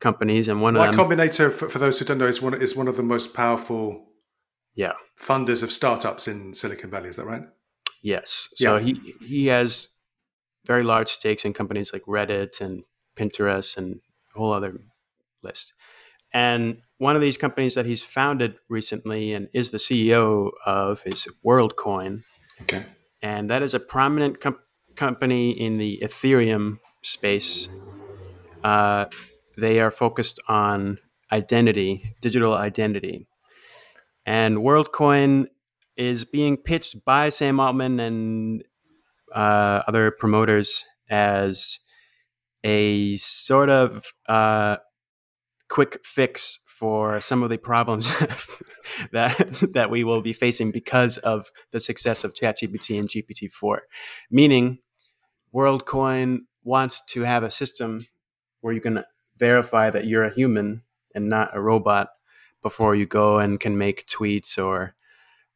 companies, 0.00 0.48
and 0.48 0.60
one 0.60 0.76
of 0.76 0.82
them, 0.82 0.96
Y 0.96 1.04
Combinator, 1.04 1.52
for, 1.52 1.68
for 1.68 1.78
those 1.78 1.98
who 1.98 2.04
don't 2.04 2.18
know, 2.18 2.26
is 2.26 2.42
one 2.42 2.54
is 2.54 2.76
one 2.76 2.88
of 2.88 2.96
the 2.96 3.02
most 3.02 3.34
powerful 3.34 4.06
yeah, 4.76 4.92
funders 5.20 5.62
of 5.62 5.72
startups 5.72 6.28
in 6.28 6.54
Silicon 6.54 6.90
Valley. 6.90 7.08
Is 7.08 7.16
that 7.16 7.26
right? 7.26 7.42
yes. 8.02 8.48
So 8.54 8.76
Yeah. 8.76 8.82
he 8.86 8.92
he 9.26 9.46
has 9.48 9.88
very 10.66 10.82
large 10.82 11.08
stakes 11.08 11.44
in 11.44 11.52
companies 11.52 11.92
like 11.92 12.02
Reddit 12.06 12.60
and 12.60 12.84
Pinterest 13.16 13.76
and 13.76 14.00
a 14.34 14.38
whole 14.38 14.52
other 14.52 14.78
list. 15.42 15.72
And 16.32 16.82
one 16.98 17.16
of 17.16 17.22
these 17.22 17.36
companies 17.38 17.74
that 17.74 17.86
he's 17.86 18.04
founded 18.04 18.56
recently 18.68 19.32
and 19.32 19.48
is 19.54 19.70
the 19.70 19.78
CEO 19.78 20.50
of 20.66 21.02
is 21.06 21.26
WorldCoin. 21.44 22.22
Okay. 22.62 22.84
and 23.22 23.50
that 23.50 23.62
is 23.62 23.74
a 23.74 23.80
prominent 23.80 24.40
com- 24.40 24.58
company 24.96 25.50
in 25.50 25.78
the 25.78 25.98
Ethereum 26.02 26.78
space. 27.02 27.68
Uh, 28.64 29.06
they 29.58 29.80
are 29.80 29.90
focused 29.90 30.40
on 30.48 30.98
identity, 31.32 32.14
digital 32.20 32.54
identity, 32.54 33.26
and 34.26 34.58
WorldCoin 34.58 35.46
is 35.96 36.24
being 36.24 36.56
pitched 36.56 37.04
by 37.04 37.28
Sam 37.28 37.60
Altman 37.60 38.00
and 38.00 38.64
uh, 39.32 39.82
other 39.86 40.10
promoters 40.10 40.84
as 41.08 41.78
a 42.64 43.16
sort 43.18 43.70
of 43.70 44.04
uh, 44.28 44.76
quick 45.68 46.04
fix 46.04 46.58
for 46.66 47.20
some 47.20 47.42
of 47.42 47.48
the 47.48 47.56
problems 47.56 48.08
that 49.12 49.62
that 49.72 49.90
we 49.90 50.04
will 50.04 50.20
be 50.20 50.32
facing 50.32 50.72
because 50.72 51.16
of 51.18 51.50
the 51.70 51.80
success 51.80 52.24
of 52.24 52.34
ChatGPT 52.34 52.98
and 52.98 53.08
GPT-4. 53.08 53.78
Meaning, 54.30 54.78
WorldCoin 55.54 56.40
wants 56.64 57.00
to 57.08 57.22
have 57.22 57.44
a 57.44 57.50
system 57.50 58.06
where 58.60 58.74
you 58.74 58.80
can 58.80 59.04
verify 59.38 59.88
that 59.90 60.06
you're 60.06 60.24
a 60.24 60.34
human 60.34 60.82
and 61.14 61.28
not 61.28 61.56
a 61.56 61.60
robot 61.60 62.08
before 62.68 62.94
you 63.00 63.06
go 63.06 63.38
and 63.42 63.60
can 63.64 63.74
make 63.86 64.06
tweets 64.16 64.58
or 64.66 64.94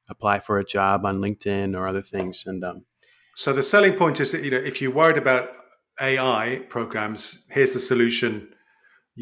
apply 0.09 0.37
for 0.47 0.59
a 0.59 0.65
job 0.77 1.05
on 1.05 1.21
LinkedIn 1.21 1.77
or 1.79 1.83
other 1.89 2.03
things. 2.03 2.45
And 2.47 2.63
um, 2.65 2.85
So 3.37 3.53
the 3.53 3.63
selling 3.63 3.95
point 4.03 4.21
is 4.21 4.29
that 4.33 4.43
you 4.45 4.51
know 4.55 4.63
if 4.71 4.81
you're 4.81 4.95
worried 5.03 5.19
about 5.27 5.45
AI 6.01 6.45
programs, 6.69 7.45
here's 7.57 7.73
the 7.73 7.81
solution. 7.81 8.33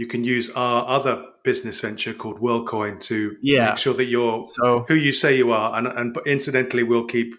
You 0.00 0.06
can 0.06 0.22
use 0.36 0.46
our 0.54 0.80
other 0.96 1.14
business 1.44 1.80
venture 1.80 2.14
called 2.22 2.38
WorldCoin 2.40 3.00
to 3.10 3.16
Yeah. 3.42 3.68
make 3.70 3.78
sure 3.78 3.94
that 4.00 4.08
you're 4.14 4.44
so 4.60 4.84
who 4.88 4.94
you 4.94 5.12
say 5.12 5.36
you 5.42 5.50
are, 5.60 5.68
and, 5.78 5.86
and 6.00 6.16
incidentally, 6.26 6.84
we'll 6.90 7.06
keep 7.16 7.30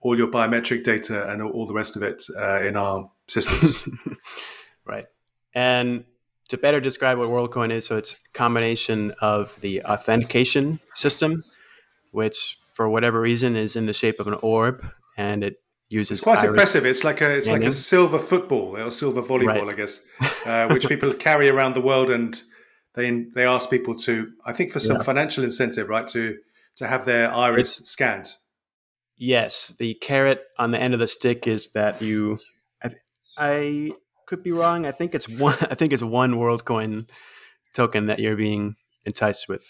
all 0.00 0.16
your 0.18 0.30
biometric 0.38 0.82
data 0.84 1.16
and 1.30 1.42
all 1.42 1.66
the 1.66 1.74
rest 1.82 1.96
of 1.96 2.02
it 2.02 2.20
uh, 2.44 2.60
in 2.68 2.76
our 2.76 3.10
systems. 3.28 3.74
Right. 4.84 5.06
And 5.54 6.04
to 6.52 6.58
better 6.58 6.80
describe 6.80 7.18
what 7.18 7.28
WorldCoin 7.28 7.70
is, 7.72 7.84
so 7.86 7.96
it's 7.96 8.12
a 8.14 8.16
combination 8.38 9.12
of 9.20 9.58
the 9.62 9.82
authentication 9.84 10.78
system, 10.94 11.42
which 12.10 12.58
for 12.74 12.88
whatever 12.88 13.20
reason 13.20 13.56
is 13.56 13.74
in 13.76 13.86
the 13.86 13.92
shape 13.92 14.20
of 14.20 14.26
an 14.28 14.34
orb, 14.42 14.84
and 15.16 15.42
it 15.44 15.54
uses 15.90 16.18
It's 16.18 16.24
quite 16.24 16.38
iris- 16.38 16.48
impressive. 16.50 16.84
It's 16.86 17.04
like 17.04 17.20
a 17.20 17.36
it's 17.36 17.48
like 17.48 17.62
a 17.64 17.72
silver 17.72 18.18
football 18.18 18.76
or 18.78 18.90
silver 18.90 19.22
volleyball, 19.22 19.66
Right. 19.66 19.74
I 19.74 19.76
guess, 19.76 20.00
uh, 20.46 20.68
which 20.68 20.86
people 20.88 21.12
carry 21.14 21.48
around 21.48 21.74
the 21.74 21.80
world, 21.80 22.10
and 22.10 22.40
they 22.94 23.24
they 23.34 23.44
ask 23.46 23.70
people 23.70 23.94
to, 24.06 24.14
I 24.46 24.52
think, 24.52 24.72
for 24.72 24.80
some 24.80 24.98
Yeah. 24.98 25.02
financial 25.02 25.42
incentive, 25.44 25.88
right, 25.88 26.06
to 26.08 26.36
to 26.76 26.86
have 26.86 27.04
their 27.06 27.32
iris 27.32 27.76
It's- 27.78 27.88
scanned. 27.90 28.28
Yes, 29.16 29.74
the 29.78 29.94
carrot 29.94 30.40
on 30.58 30.70
the 30.72 30.78
end 30.80 30.94
of 30.94 31.00
the 31.00 31.08
stick 31.08 31.46
is 31.46 31.70
that 31.72 32.00
you. 32.02 32.38
I, 32.82 32.90
I 33.36 33.92
could 34.26 34.42
be 34.42 34.52
wrong. 34.52 34.86
I 34.86 34.92
think 34.92 35.14
it's 35.14 35.28
one. 35.28 35.56
I 35.70 35.74
think 35.74 35.92
it's 35.92 36.02
one 36.02 36.34
WorldCoin 36.34 37.08
token 37.74 38.06
that 38.06 38.18
you're 38.18 38.36
being 38.36 38.76
enticed 39.04 39.48
with. 39.48 39.66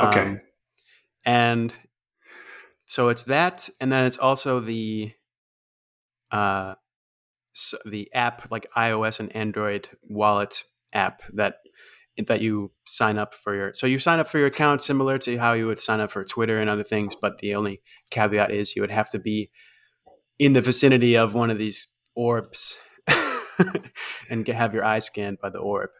Okay. 0.00 0.20
Um, 0.20 0.40
and 1.24 1.74
so 2.86 3.08
it's 3.08 3.24
that, 3.24 3.68
and 3.80 3.90
then 3.90 4.04
it's 4.04 4.18
also 4.18 4.60
the 4.60 5.12
uh, 6.30 6.74
so 7.52 7.78
the 7.84 8.08
app 8.14 8.50
like 8.50 8.66
iOS 8.76 9.20
and 9.20 9.34
Android 9.34 9.88
wallet 10.02 10.64
app 10.92 11.22
that 11.32 11.56
that 12.26 12.40
you 12.40 12.72
sign 12.86 13.18
up 13.18 13.34
for 13.34 13.54
your 13.54 13.72
so 13.74 13.86
you 13.86 13.98
sign 13.98 14.18
up 14.18 14.28
for 14.28 14.38
your 14.38 14.46
account 14.46 14.80
similar 14.80 15.18
to 15.18 15.36
how 15.36 15.52
you 15.52 15.66
would 15.66 15.80
sign 15.80 16.00
up 16.00 16.10
for 16.10 16.24
Twitter 16.24 16.58
and 16.58 16.70
other 16.70 16.84
things, 16.84 17.14
but 17.20 17.38
the 17.38 17.54
only 17.54 17.82
caveat 18.10 18.50
is 18.50 18.76
you 18.76 18.82
would 18.82 18.90
have 18.90 19.10
to 19.10 19.18
be 19.18 19.50
in 20.38 20.52
the 20.52 20.60
vicinity 20.60 21.16
of 21.16 21.34
one 21.34 21.50
of 21.50 21.58
these 21.58 21.88
orbs 22.14 22.78
and 24.30 24.44
get, 24.44 24.56
have 24.56 24.74
your 24.74 24.84
eye 24.84 24.98
scanned 25.00 25.38
by 25.40 25.50
the 25.50 25.58
orb. 25.58 25.90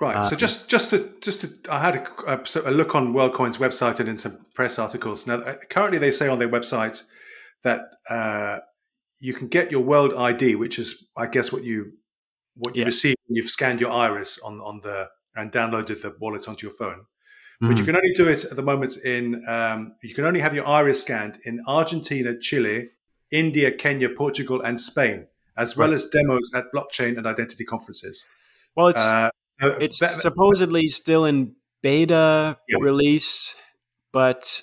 Right. 0.00 0.24
so 0.24 0.32
Um, 0.32 0.38
just 0.38 0.68
just 0.70 0.90
to 0.90 1.10
just 1.20 1.42
to, 1.42 1.52
I 1.70 1.80
had 1.80 1.96
a, 1.96 2.32
a, 2.32 2.68
a 2.70 2.70
look 2.70 2.94
on 2.94 3.12
WorldCoin's 3.12 3.58
website 3.58 4.00
and 4.00 4.08
in 4.08 4.16
some 4.18 4.38
press 4.54 4.78
articles. 4.78 5.26
Now, 5.26 5.34
uh, 5.40 5.56
currently 5.68 5.98
they 5.98 6.10
say 6.10 6.26
on 6.28 6.38
their 6.38 6.48
website 6.48 7.02
that 7.64 7.80
uh, 8.08 8.60
you 9.18 9.34
can 9.34 9.48
get 9.48 9.70
your 9.70 9.82
World 9.82 10.14
ID, 10.14 10.54
which 10.54 10.78
is, 10.78 11.06
I 11.16 11.26
guess, 11.26 11.52
what 11.52 11.64
you 11.64 11.92
what 12.56 12.74
you 12.74 12.80
Yeah. 12.80 12.86
receive 12.86 13.16
when 13.26 13.36
you've 13.36 13.50
scanned 13.50 13.80
your 13.80 13.90
iris 13.92 14.38
on 14.38 14.60
on 14.60 14.80
the 14.80 15.08
and 15.36 15.52
downloaded 15.52 16.00
the 16.00 16.14
wallet 16.18 16.48
onto 16.48 16.66
your 16.66 16.74
phone. 16.74 17.04
But 17.60 17.76
you 17.76 17.82
Mhm. 17.82 17.86
can 17.86 17.96
only 17.96 18.14
do 18.14 18.26
it 18.26 18.44
at 18.46 18.56
the 18.56 18.62
moment 18.62 18.96
in 18.96 19.46
um, 19.46 19.94
you 20.02 20.14
can 20.14 20.24
only 20.24 20.40
have 20.40 20.54
your 20.54 20.66
iris 20.66 21.02
scanned 21.02 21.38
in 21.44 21.60
Argentina, 21.66 22.38
Chile, 22.38 22.88
India, 23.30 23.70
Kenya, 23.70 24.08
Portugal, 24.08 24.62
and 24.62 24.80
Spain, 24.80 25.26
as 25.56 25.76
well 25.76 25.88
Right. 25.88 25.94
as 25.94 26.08
demos 26.08 26.52
at 26.54 26.66
blockchain 26.74 27.16
and 27.18 27.26
identity 27.26 27.64
conferences. 27.64 28.24
well, 28.76 28.88
it's 28.88 29.00
Uh, 29.00 29.30
it's 29.80 29.98
that- 29.98 30.10
supposedly 30.12 30.88
still 30.88 31.24
in 31.24 31.54
beta 31.82 32.56
Yeah. 32.68 32.78
release, 32.80 33.54
but 34.12 34.62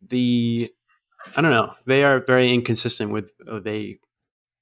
the 0.00 0.70
I 1.36 1.40
don't 1.40 1.50
know. 1.50 1.74
They 1.86 2.04
are 2.04 2.20
very 2.26 2.52
inconsistent 2.52 3.10
with 3.10 3.32
uh, 3.48 3.58
they 3.60 3.98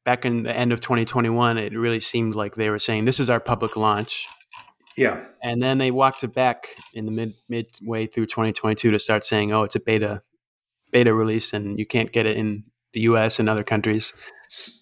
back 0.05 0.25
in 0.25 0.45
the 0.45 0.57
end 0.57 0.73
of 0.73 0.81
2021. 0.81 1.59
It 1.59 1.73
really 1.77 2.01
seemed 2.01 2.35
like 2.35 2.55
they 2.55 2.71
were 2.71 2.79
saying 2.79 3.05
this 3.05 3.19
is 3.21 3.29
our 3.31 3.41
public 3.41 3.77
launch, 3.77 4.27
yeah. 4.97 5.25
and 5.43 5.61
then 5.61 5.79
they 5.79 5.91
walked 5.91 6.23
it 6.25 6.35
back 6.35 6.69
in 6.95 7.05
the 7.07 7.13
mid 7.13 7.35
midway 7.49 8.07
through 8.07 8.27
2022 8.27 8.91
to 8.93 8.99
start 8.99 9.25
saying, 9.25 9.53
"Oh, 9.53 9.65
it's 9.65 9.75
a 9.77 9.81
beta 9.81 10.23
beta 10.93 11.13
release, 11.15 11.53
and 11.53 11.79
you 11.79 11.87
can't 11.87 12.13
get 12.13 12.27
it 12.27 12.37
in 12.37 12.65
the 12.93 13.01
U.S. 13.03 13.39
and 13.41 13.49
other 13.49 13.65
countries." 13.65 14.13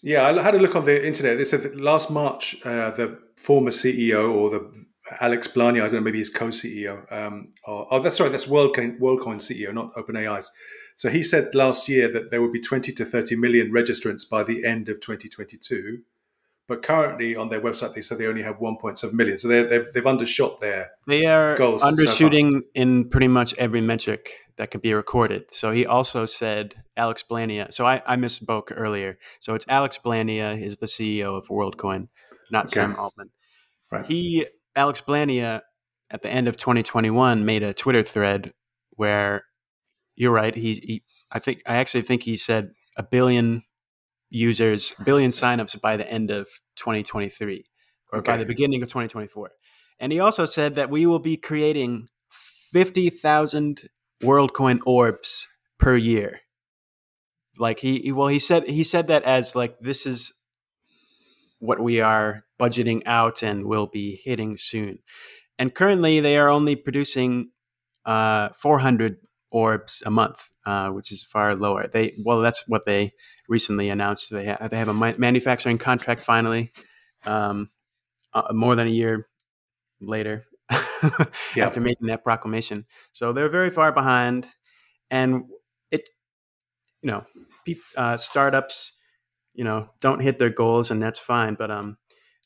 Yeah, 0.02 0.26
I 0.26 0.42
had 0.42 0.54
a 0.54 0.58
look 0.58 0.74
on 0.74 0.84
the 0.84 1.06
internet. 1.06 1.38
They 1.38 1.44
said 1.44 1.62
that 1.62 1.80
last 1.80 2.10
March, 2.10 2.56
uh, 2.64 2.90
the 2.90 3.18
former 3.36 3.70
CEO 3.70 4.32
or 4.32 4.50
the 4.50 4.84
Alex 5.20 5.48
Blania, 5.48 5.82
I 5.82 5.88
don't 5.88 5.94
know, 5.94 6.00
maybe 6.00 6.18
he's 6.18 6.30
co-CEO. 6.30 7.10
Um, 7.12 7.52
or, 7.66 7.86
oh, 7.90 8.00
that's 8.00 8.16
sorry, 8.16 8.30
that's 8.30 8.46
WorldCoin, 8.46 8.98
WorldCoin 8.98 9.36
CEO, 9.36 9.72
not 9.72 9.94
OpenAI's. 9.94 10.50
So 10.96 11.08
he 11.08 11.22
said 11.22 11.54
last 11.54 11.88
year 11.88 12.12
that 12.12 12.30
there 12.30 12.42
would 12.42 12.52
be 12.52 12.60
20 12.60 12.92
to 12.92 13.04
30 13.04 13.36
million 13.36 13.72
registrants 13.72 14.28
by 14.28 14.42
the 14.42 14.64
end 14.64 14.88
of 14.88 15.00
2022. 15.00 16.00
But 16.70 16.82
currently 16.82 17.34
on 17.34 17.48
their 17.48 17.60
website, 17.60 17.94
they 17.94 18.00
said 18.00 18.18
they 18.18 18.28
only 18.28 18.42
have 18.42 18.60
1.7 18.60 19.12
million. 19.12 19.36
So 19.38 19.48
they 19.48 19.64
they've, 19.64 19.92
they've 19.92 20.06
undershot 20.06 20.60
their. 20.60 20.92
They 21.08 21.26
are 21.26 21.56
Goals 21.56 21.82
so 21.82 21.90
undershooting 21.90 22.60
in 22.76 23.08
pretty 23.08 23.26
much 23.26 23.52
every 23.54 23.80
metric 23.80 24.30
that 24.56 24.70
could 24.70 24.80
be 24.80 24.94
recorded. 24.94 25.52
So 25.52 25.72
he 25.72 25.84
also 25.84 26.26
said 26.26 26.76
Alex 26.96 27.24
Blania. 27.28 27.74
So 27.74 27.86
I, 27.86 28.02
I 28.06 28.14
misspoke 28.14 28.72
earlier. 28.72 29.18
So 29.40 29.56
it's 29.56 29.64
Alex 29.68 29.98
Blania 29.98 30.62
is 30.62 30.76
the 30.76 30.86
CEO 30.86 31.36
of 31.36 31.48
WorldCoin, 31.48 32.06
not 32.52 32.66
Okay. 32.66 32.74
Sam 32.74 32.94
Altman. 32.94 33.30
Right. 33.90 34.06
He 34.06 34.46
Alex 34.76 35.00
Blania 35.00 35.62
at 36.08 36.22
the 36.22 36.30
end 36.30 36.46
of 36.46 36.56
2021 36.56 37.44
made 37.44 37.64
a 37.64 37.74
Twitter 37.74 38.04
thread 38.04 38.52
where 38.90 39.42
you're 40.14 40.30
right. 40.30 40.54
He, 40.54 40.74
he 40.74 41.02
I 41.32 41.40
think 41.40 41.62
I 41.66 41.78
actually 41.78 42.02
think 42.02 42.22
he 42.22 42.36
said 42.36 42.70
a 42.96 43.02
billion 43.02 43.64
users, 44.30 44.94
a 44.98 45.04
billion 45.04 45.30
signups 45.30 45.80
by 45.80 45.96
the 45.96 46.10
end 46.10 46.30
of 46.30 46.46
2023 46.76 47.64
or 48.12 48.22
by 48.22 48.36
the 48.36 48.44
beginning 48.46 48.82
of 48.82 48.88
2024. 48.88 49.50
And 49.98 50.12
he 50.12 50.20
also 50.20 50.46
said 50.46 50.76
that 50.76 50.88
we 50.90 51.04
will 51.06 51.18
be 51.18 51.36
creating 51.36 52.08
50,000 52.72 53.88
WorldCoin 54.22 54.80
orbs 54.86 55.46
per 55.78 55.96
year. 55.96 56.40
Like 57.58 57.80
he, 57.80 57.98
he- 58.00 58.12
well, 58.12 58.28
he 58.28 58.38
said 58.38 58.64
he 58.64 58.84
said 58.84 59.08
that 59.08 59.24
as 59.24 59.54
like 59.54 59.78
this 59.80 60.06
is 60.06 60.32
what 61.58 61.80
we 61.80 62.00
are 62.00 62.44
budgeting 62.58 63.02
out 63.06 63.42
and 63.42 63.66
will 63.66 63.86
be 63.86 64.20
hitting 64.24 64.56
soon. 64.56 64.98
And 65.58 65.74
currently, 65.74 66.20
they 66.20 66.38
are 66.38 66.48
only 66.48 66.74
producing 66.74 67.50
uh, 68.06 68.48
400 68.50 69.18
orbs 69.50 70.02
a 70.06 70.10
month, 70.10 70.48
uh, 70.64 70.88
which 70.88 71.12
is 71.12 71.22
far 71.24 71.54
lower. 71.54 71.86
They 71.86 72.14
well, 72.24 72.40
that's 72.40 72.64
what 72.66 72.86
they 72.86 73.12
recently 73.50 73.90
announced. 73.90 74.30
They 74.30 74.46
ha- 74.46 74.68
they 74.68 74.78
have 74.78 74.88
a 74.88 74.94
ma- 74.94 75.12
manufacturing 75.18 75.76
contract 75.76 76.22
finally, 76.22 76.72
um, 77.26 77.68
uh, 78.32 78.52
more 78.52 78.74
than 78.76 78.86
a 78.86 78.90
year 78.90 79.28
later 80.00 80.44
Yeah. 80.70 81.66
after 81.66 81.80
making 81.80 82.06
that 82.06 82.24
proclamation. 82.24 82.86
So 83.12 83.32
they're 83.34 83.50
very 83.50 83.70
far 83.70 83.92
behind, 83.92 84.46
and 85.10 85.44
it, 85.90 86.08
you 87.02 87.10
know, 87.10 87.24
uh, 87.96 88.16
startups, 88.16 88.92
you 89.54 89.64
know, 89.64 89.90
don't 90.00 90.20
hit 90.20 90.38
their 90.38 90.50
goals, 90.50 90.90
and 90.90 91.02
that's 91.02 91.18
fine. 91.18 91.54
But 91.54 91.70
um, 91.70 91.98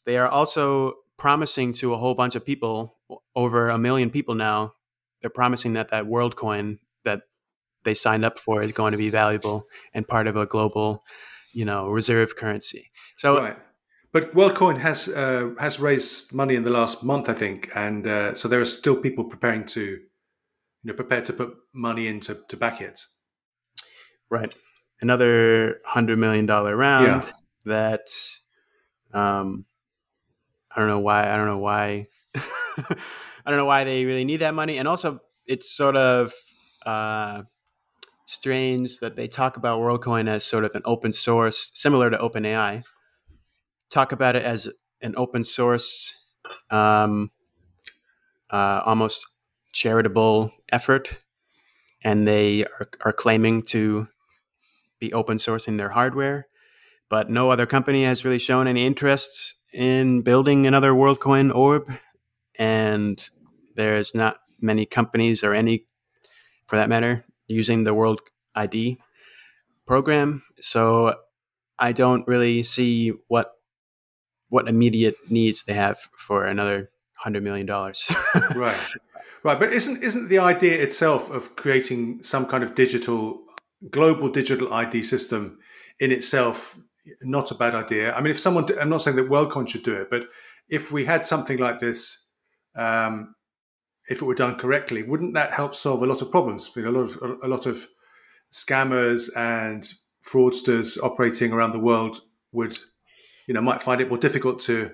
they 0.06 0.18
are 0.18 0.28
also 0.28 0.94
promising 1.18 1.72
to 1.74 1.92
a 1.92 1.96
whole 1.96 2.14
bunch 2.14 2.34
of 2.34 2.44
people, 2.44 2.96
over 3.36 3.68
a 3.68 3.78
million 3.78 4.10
people 4.10 4.34
now. 4.34 4.72
They're 5.20 5.30
promising 5.30 5.74
that 5.74 5.90
that 5.90 6.04
WorldCoin 6.04 6.78
that 6.78 6.83
they 7.84 7.94
signed 7.94 8.24
up 8.24 8.38
for 8.38 8.62
is 8.62 8.72
going 8.72 8.92
to 8.92 8.98
be 8.98 9.10
valuable 9.10 9.64
and 9.92 10.06
part 10.08 10.26
of 10.26 10.36
a 10.36 10.46
global, 10.46 11.02
you 11.52 11.64
know, 11.64 11.88
reserve 11.88 12.36
currency. 12.36 12.90
So 13.16 13.40
Right. 13.40 13.56
But 14.12 14.32
WorldCoin 14.32 14.78
has 14.78 15.08
uh, 15.08 15.50
has 15.58 15.80
raised 15.80 16.32
money 16.32 16.54
in 16.54 16.62
the 16.62 16.70
last 16.70 17.02
month, 17.02 17.28
I 17.28 17.34
think, 17.34 17.68
and 17.74 18.06
uh, 18.06 18.34
so 18.34 18.46
there 18.48 18.60
are 18.60 18.64
still 18.64 18.94
people 18.96 19.24
preparing 19.24 19.64
to, 19.74 19.80
you 19.80 19.98
know, 20.84 20.94
prepared 20.94 21.24
to 21.24 21.32
put 21.32 21.50
money 21.72 22.06
in 22.06 22.20
to, 22.20 22.38
to 22.48 22.56
back 22.56 22.80
it. 22.80 23.00
Right. 24.30 24.54
Another 25.00 25.80
hundred 25.84 26.18
million 26.18 26.46
dollar 26.46 26.76
round 26.76 27.24
Yeah. 27.24 27.30
that 27.64 28.06
um 29.12 29.64
I 30.70 30.78
don't 30.78 30.88
know 30.88 31.00
why 31.00 31.30
I 31.30 31.36
don't 31.36 31.46
know 31.46 31.58
why 31.58 32.06
I 32.36 33.50
don't 33.50 33.56
know 33.56 33.66
why 33.66 33.84
they 33.84 34.04
really 34.04 34.24
need 34.24 34.40
that 34.40 34.54
money. 34.54 34.78
And 34.78 34.88
also 34.88 35.20
it's 35.46 35.70
sort 35.70 35.96
of 35.96 36.32
uh 36.86 37.42
strange 38.26 38.98
that 38.98 39.16
they 39.16 39.28
talk 39.28 39.56
about 39.56 39.80
WorldCoin 39.80 40.28
as 40.28 40.44
sort 40.44 40.64
of 40.64 40.72
an 40.74 40.82
open 40.84 41.12
source, 41.12 41.70
similar 41.74 42.10
to 42.10 42.18
OpenAI. 42.18 42.82
Talk 43.90 44.12
about 44.12 44.36
it 44.36 44.44
as 44.44 44.68
an 45.02 45.14
open 45.16 45.44
source 45.44 46.14
um 46.70 47.30
uh, 48.50 48.80
almost 48.84 49.26
charitable 49.72 50.52
effort 50.70 51.18
and 52.04 52.28
they 52.28 52.64
are, 52.64 52.88
are 53.06 53.12
claiming 53.12 53.62
to 53.62 54.06
be 55.00 55.12
open 55.12 55.38
sourcing 55.38 55.78
their 55.78 55.88
hardware, 55.90 56.46
but 57.08 57.30
no 57.30 57.50
other 57.50 57.66
company 57.66 58.04
has 58.04 58.24
really 58.24 58.38
shown 58.38 58.68
any 58.68 58.86
interest 58.86 59.54
in 59.72 60.22
building 60.22 60.66
another 60.66 60.92
WorldCoin 60.92 61.52
orb, 61.52 61.90
and 62.58 63.28
there's 63.74 64.14
not 64.14 64.36
many 64.60 64.86
companies 64.86 65.42
or 65.42 65.52
any, 65.52 65.86
for 66.66 66.76
that 66.76 66.88
matter, 66.88 67.24
using 67.46 67.84
the 67.84 67.94
World 67.94 68.20
ID 68.54 68.98
program. 69.86 70.42
So 70.60 71.14
I 71.78 71.92
don't 71.92 72.26
really 72.26 72.62
see 72.62 73.12
what 73.28 73.52
what 74.48 74.68
immediate 74.68 75.16
needs 75.28 75.64
they 75.64 75.74
have 75.74 75.98
for 76.16 76.46
another 76.46 76.90
hundred 77.16 77.42
million 77.42 77.66
dollars. 77.66 78.10
right 78.54 78.78
right 79.44 79.60
but 79.60 79.72
isn't 79.72 80.02
isn't 80.02 80.28
the 80.28 80.38
idea 80.38 80.82
itself 80.82 81.30
of 81.30 81.54
creating 81.54 82.20
some 82.22 82.46
kind 82.46 82.64
of 82.64 82.74
digital 82.74 83.44
global 83.90 84.28
digital 84.28 84.72
id 84.74 85.04
system 85.04 85.58
in 86.00 86.10
itself 86.10 86.78
not 87.22 87.50
a 87.50 87.54
bad 87.54 87.74
idea 87.74 88.12
i 88.14 88.20
mean 88.20 88.30
if 88.30 88.40
someone 88.40 88.66
i'm 88.80 88.88
not 88.88 89.02
saying 89.02 89.16
that 89.16 89.28
WorldCoin 89.28 89.68
should 89.68 89.84
do 89.84 89.94
it 89.94 90.10
but 90.10 90.22
if 90.68 90.90
we 90.90 91.04
had 91.04 91.24
something 91.24 91.58
like 91.58 91.78
this 91.78 92.24
um, 92.76 93.34
if 94.08 94.20
it 94.20 94.24
were 94.24 94.34
done 94.34 94.56
correctly 94.56 95.02
wouldn't 95.02 95.34
that 95.34 95.52
help 95.52 95.74
solve 95.74 96.02
a 96.02 96.06
lot 96.06 96.22
of 96.22 96.30
problems? 96.30 96.70
You 96.76 96.82
know, 96.82 96.90
a 96.90 96.96
lot 96.98 97.10
of 97.10 97.38
a 97.42 97.48
lot 97.48 97.66
of 97.66 97.88
scammers 98.52 99.30
and 99.36 99.90
fraudsters 100.26 100.98
operating 101.02 101.52
around 101.52 101.72
the 101.72 101.78
world 101.78 102.22
would 102.52 102.78
you 103.46 103.54
know 103.54 103.60
might 103.60 103.82
find 103.82 104.00
it 104.00 104.08
more 104.08 104.18
difficult 104.18 104.60
to 104.62 104.92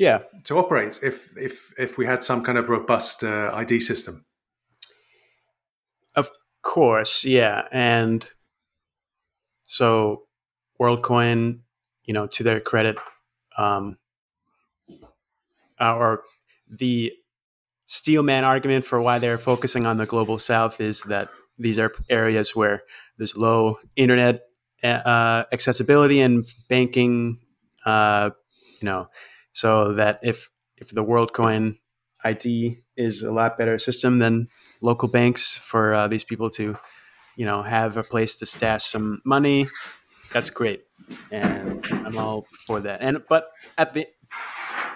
yeah, 0.00 0.20
to 0.44 0.56
operate 0.56 0.98
if 1.02 1.36
if 1.36 1.74
if 1.78 1.98
we 1.98 2.06
had 2.06 2.24
some 2.24 2.42
kind 2.42 2.56
of 2.56 2.70
robust 2.70 3.22
uh, 3.22 3.50
ID 3.52 3.80
system. 3.80 4.24
Of 6.16 6.30
course, 6.62 7.22
yeah, 7.22 7.68
and 7.70 8.26
so 9.64 10.22
WorldCoin, 10.80 11.60
you 12.04 12.14
know, 12.14 12.26
to 12.28 12.42
their 12.42 12.60
credit, 12.60 12.96
um, 13.58 13.98
or 15.78 16.22
the 16.66 17.12
steelman 17.90 18.44
argument 18.44 18.84
for 18.84 19.02
why 19.02 19.18
they're 19.18 19.36
focusing 19.36 19.84
on 19.84 19.96
the 19.96 20.06
global 20.06 20.38
south 20.38 20.80
is 20.80 21.02
that 21.02 21.28
these 21.58 21.76
are 21.76 21.92
areas 22.08 22.54
where 22.54 22.82
there's 23.18 23.36
low 23.36 23.78
internet 23.96 24.42
uh, 24.84 25.42
accessibility 25.52 26.20
and 26.20 26.44
banking 26.68 27.40
uh, 27.84 28.30
you 28.80 28.86
know 28.86 29.08
so 29.52 29.94
that 29.94 30.20
if 30.22 30.48
if 30.76 30.90
the 30.90 31.04
WorldCoin 31.04 31.78
ID 32.24 32.78
is 32.96 33.22
a 33.22 33.32
lot 33.32 33.58
better 33.58 33.76
system 33.78 34.20
than 34.20 34.46
local 34.80 35.08
banks 35.08 35.58
for 35.58 35.92
uh, 35.92 36.06
these 36.06 36.22
people 36.22 36.48
to 36.48 36.76
you 37.34 37.44
know 37.44 37.62
have 37.62 37.96
a 37.96 38.04
place 38.04 38.36
to 38.36 38.46
stash 38.46 38.84
some 38.84 39.20
money 39.24 39.66
that's 40.32 40.50
great. 40.50 40.84
And 41.32 41.84
i'm 41.90 42.16
all 42.16 42.46
for 42.66 42.80
that. 42.80 43.02
And 43.02 43.22
but 43.28 43.50
at 43.76 43.94
the 43.94 44.06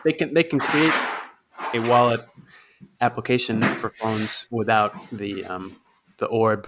they 0.05 0.13
can 0.13 0.33
they 0.33 0.45
can 0.45 0.61
create 0.61 0.95
a 1.75 1.81
wallet 1.81 2.25
application 3.01 3.63
for 3.63 3.91
phones 3.91 4.47
without 4.51 4.95
the 5.11 5.45
um, 5.45 5.77
the 6.19 6.27
orb 6.27 6.67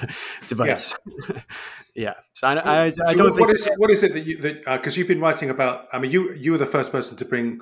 device. 0.46 0.96
Yeah. 1.28 1.40
yeah. 1.94 2.14
So 2.32 2.48
I, 2.48 2.54
I, 2.54 2.84
I 2.84 2.90
don't 3.14 3.30
what 3.30 3.36
think 3.36 3.50
is 3.50 3.68
what 3.76 3.90
is 3.90 4.02
it 4.02 4.12
that 4.14 4.24
you 4.24 4.38
that 4.38 4.64
because 4.64 4.96
uh, 4.96 4.98
you've 4.98 5.08
been 5.08 5.20
writing 5.20 5.50
about? 5.50 5.88
I 5.92 5.98
mean, 5.98 6.10
you 6.10 6.32
you 6.34 6.52
were 6.52 6.58
the 6.58 6.66
first 6.66 6.92
person 6.92 7.16
to 7.16 7.24
bring 7.24 7.60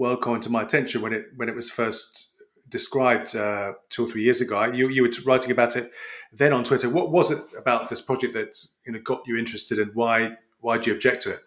WorldCoin 0.00 0.40
to 0.42 0.50
my 0.50 0.62
attention 0.62 1.02
when 1.02 1.12
it 1.12 1.26
when 1.36 1.48
it 1.48 1.54
was 1.54 1.70
first 1.70 2.32
described 2.68 3.34
uh, 3.34 3.72
two 3.88 4.06
or 4.06 4.10
three 4.10 4.22
years 4.22 4.40
ago. 4.40 4.64
You 4.64 4.88
you 4.88 5.02
were 5.02 5.10
writing 5.26 5.50
about 5.50 5.76
it 5.76 5.90
then 6.32 6.52
on 6.52 6.64
Twitter. 6.64 6.88
What 6.88 7.10
was 7.10 7.30
it 7.30 7.42
about 7.56 7.88
this 7.88 8.00
project 8.00 8.34
that 8.34 8.56
you 8.86 8.92
know 8.92 9.00
got 9.00 9.22
you 9.26 9.36
interested, 9.36 9.78
and 9.78 9.94
why 9.94 10.36
why 10.60 10.78
do 10.78 10.90
you 10.90 10.96
object 10.96 11.22
to 11.22 11.30
it? 11.30 11.40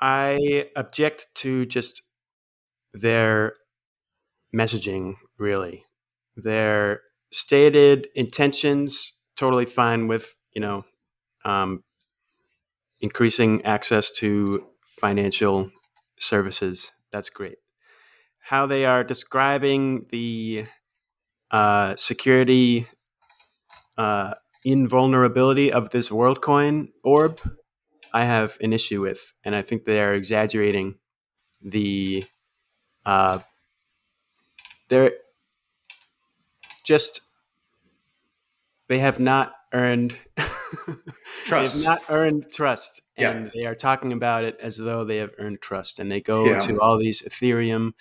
I 0.00 0.70
object 0.76 1.28
to 1.36 1.66
just 1.66 2.02
their 2.92 3.54
messaging. 4.54 5.14
Really, 5.38 5.84
their 6.36 7.00
stated 7.32 8.08
intentions 8.14 9.14
totally 9.36 9.66
fine 9.66 10.06
with 10.06 10.36
you 10.52 10.60
know 10.60 10.84
um, 11.44 11.82
increasing 13.00 13.64
access 13.64 14.10
to 14.10 14.66
financial 14.84 15.70
services. 16.18 16.92
That's 17.12 17.30
great. 17.30 17.56
How 18.40 18.66
they 18.66 18.84
are 18.84 19.04
describing 19.04 20.06
the 20.10 20.66
uh, 21.50 21.96
security 21.96 22.86
uh, 23.96 24.34
invulnerability 24.64 25.72
of 25.72 25.90
this 25.90 26.10
WorldCoin 26.10 26.88
orb, 27.02 27.40
I 28.12 28.24
have 28.24 28.56
an 28.60 28.72
issue 28.72 29.00
with, 29.00 29.32
and 29.44 29.54
I 29.54 29.62
think 29.62 29.84
they 29.84 30.00
are 30.00 30.14
exaggerating 30.14 30.96
the. 31.62 32.24
Uh, 33.04 33.40
they're 34.88 35.12
just 36.84 37.22
they 38.88 38.98
have 38.98 39.20
not 39.20 39.52
earned 39.72 40.18
trust. 41.44 41.46
they 41.50 41.56
have 41.60 41.84
not 41.84 42.02
earned 42.08 42.52
trust, 42.52 43.00
and 43.16 43.44
yeah. 43.44 43.50
they 43.54 43.66
are 43.66 43.74
talking 43.74 44.12
about 44.12 44.44
it 44.44 44.58
as 44.60 44.76
though 44.76 45.04
they 45.04 45.18
have 45.18 45.30
earned 45.38 45.60
trust. 45.60 45.98
And 45.98 46.10
they 46.10 46.20
go 46.20 46.44
yeah. 46.44 46.60
to 46.60 46.80
all 46.80 46.98
these 46.98 47.22
Ethereum 47.22 47.92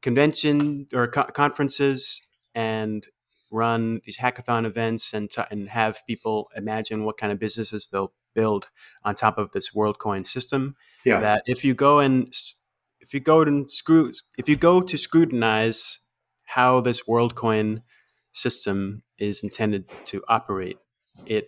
convention 0.00 0.86
or 0.94 1.08
co- 1.08 1.24
conferences 1.24 2.22
and 2.54 3.06
run 3.50 4.00
these 4.04 4.18
hackathon 4.18 4.66
events 4.66 5.12
and 5.12 5.30
t- 5.30 5.42
and 5.50 5.68
have 5.68 6.06
people 6.06 6.50
imagine 6.54 7.04
what 7.04 7.16
kind 7.16 7.32
of 7.32 7.38
businesses 7.38 7.88
they'll 7.90 8.12
build 8.34 8.68
on 9.04 9.14
top 9.14 9.38
of 9.38 9.52
this 9.52 9.70
WorldCoin 9.70 10.26
system. 10.26 10.76
Yeah. 11.04 11.20
That 11.20 11.42
if 11.46 11.64
you 11.64 11.74
go 11.74 11.98
and 11.98 12.32
if 13.08 13.14
you 13.14 13.20
go 13.20 13.40
and 13.40 13.70
screw 13.70 14.12
if 14.36 14.48
you 14.48 14.56
go 14.56 14.82
to 14.82 14.98
scrutinize 14.98 15.98
how 16.44 16.80
this 16.80 17.02
WorldCoin 17.02 17.82
system 18.32 19.02
is 19.18 19.42
intended 19.42 19.86
to 20.06 20.22
operate, 20.28 20.78
it 21.26 21.46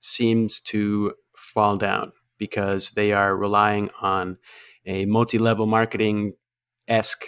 seems 0.00 0.60
to 0.60 1.14
fall 1.34 1.78
down 1.78 2.12
because 2.36 2.90
they 2.90 3.12
are 3.12 3.34
relying 3.34 3.90
on 4.02 4.36
a 4.84 5.06
multi-level 5.06 5.66
marketing 5.66 6.34
esque 6.86 7.24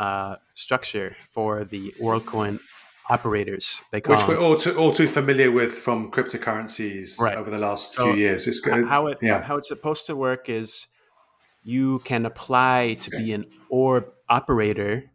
uh, 0.00 0.36
structure 0.54 1.16
for 1.20 1.62
the 1.64 1.94
WorldCoin 2.00 2.58
operators. 3.08 3.80
They 3.92 4.00
call 4.00 4.16
which 4.16 4.26
we're 4.26 4.38
all 4.38 4.56
too, 4.56 4.76
all 4.76 4.92
too 4.92 5.06
familiar 5.06 5.52
with 5.52 5.72
from 5.72 6.10
cryptocurrencies 6.10 7.20
right. 7.20 7.36
over 7.36 7.48
the 7.50 7.58
last 7.58 7.94
so 7.94 8.06
few 8.06 8.20
years. 8.20 8.48
It's 8.48 8.58
good. 8.58 8.86
How 8.86 9.06
it 9.06 9.18
yeah. 9.22 9.42
how 9.42 9.56
it's 9.56 9.68
supposed 9.68 10.06
to 10.06 10.16
work 10.16 10.48
is 10.48 10.88
you 11.62 12.00
can 12.00 12.26
apply 12.26 12.94
to 13.00 13.10
be 13.10 13.32
an 13.32 13.46
orb 13.68 14.06
operator 14.28 15.10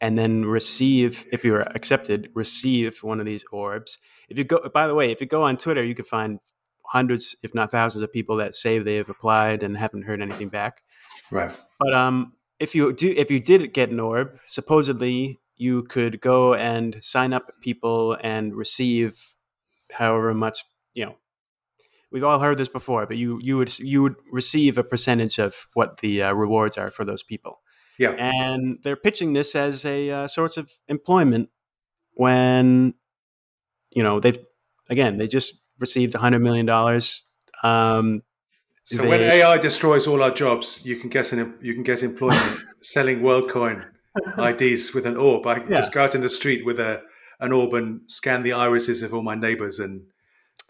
and 0.00 0.18
then 0.18 0.44
receive 0.44 1.26
if 1.30 1.44
you're 1.44 1.60
accepted 1.60 2.30
receive 2.34 3.02
one 3.02 3.20
of 3.20 3.26
these 3.26 3.44
orbs. 3.52 3.98
If 4.28 4.38
you 4.38 4.44
go 4.44 4.68
by 4.72 4.86
the 4.86 4.94
way 4.94 5.10
if 5.10 5.20
you 5.20 5.26
go 5.26 5.42
on 5.42 5.56
twitter 5.56 5.84
you 5.84 5.94
can 5.94 6.04
find 6.04 6.40
hundreds 6.84 7.36
if 7.42 7.54
not 7.54 7.70
thousands 7.70 8.02
of 8.02 8.12
people 8.12 8.36
that 8.36 8.54
say 8.54 8.78
they've 8.78 9.08
applied 9.08 9.62
and 9.62 9.76
haven't 9.76 10.02
heard 10.02 10.20
anything 10.20 10.48
back. 10.48 10.82
Right. 11.30 11.54
But 11.78 11.94
um 11.94 12.32
if 12.58 12.74
you 12.74 12.92
do 12.92 13.12
if 13.16 13.30
you 13.30 13.40
did 13.40 13.72
get 13.72 13.90
an 13.90 14.00
orb 14.00 14.38
supposedly 14.46 15.38
you 15.56 15.82
could 15.82 16.20
go 16.20 16.54
and 16.54 16.96
sign 17.00 17.32
up 17.32 17.52
people 17.60 18.16
and 18.22 18.54
receive 18.54 19.36
however 19.92 20.32
much 20.32 20.64
you 20.94 21.04
know 21.04 21.16
we've 22.12 22.24
all 22.24 22.38
heard 22.38 22.58
this 22.58 22.68
before 22.68 23.06
but 23.06 23.16
you 23.16 23.38
you 23.42 23.56
would 23.56 23.78
you 23.78 24.02
would 24.02 24.16
receive 24.32 24.78
a 24.78 24.84
percentage 24.84 25.38
of 25.38 25.66
what 25.74 25.98
the 25.98 26.22
uh, 26.22 26.32
rewards 26.32 26.76
are 26.76 26.90
for 26.90 27.04
those 27.04 27.22
people 27.22 27.60
yeah. 28.00 28.12
And 28.12 28.78
they're 28.82 28.96
pitching 28.96 29.34
this 29.34 29.54
as 29.54 29.84
a 29.84 30.10
uh, 30.10 30.26
source 30.26 30.56
of 30.56 30.72
employment 30.88 31.50
when, 32.14 32.94
you 33.90 34.02
know, 34.02 34.20
they 34.20 34.32
again, 34.88 35.18
they 35.18 35.28
just 35.28 35.52
received 35.78 36.14
$100 36.14 36.40
million. 36.40 36.66
Um, 37.62 38.22
so 38.84 39.02
they, 39.02 39.06
when 39.06 39.20
AI 39.20 39.58
destroys 39.58 40.06
all 40.06 40.22
our 40.22 40.30
jobs, 40.30 40.80
you 40.82 40.96
can 40.96 41.10
get 41.10 41.30
an, 41.34 41.58
you 41.60 41.74
can 41.74 41.82
get 41.82 42.02
employment 42.02 42.58
selling 42.82 43.20
WorldCoin 43.20 43.86
IDs 44.38 44.94
with 44.94 45.04
an 45.04 45.18
orb. 45.18 45.46
I 45.46 45.58
yeah. 45.58 45.76
just 45.76 45.92
go 45.92 46.02
out 46.02 46.14
in 46.14 46.22
the 46.22 46.30
street 46.30 46.64
with 46.64 46.80
a 46.80 47.02
an 47.38 47.52
orb 47.52 47.74
and 47.74 48.00
scan 48.06 48.42
the 48.42 48.52
irises 48.54 49.02
of 49.02 49.12
all 49.12 49.22
my 49.22 49.34
neighbors, 49.34 49.78
and 49.78 50.04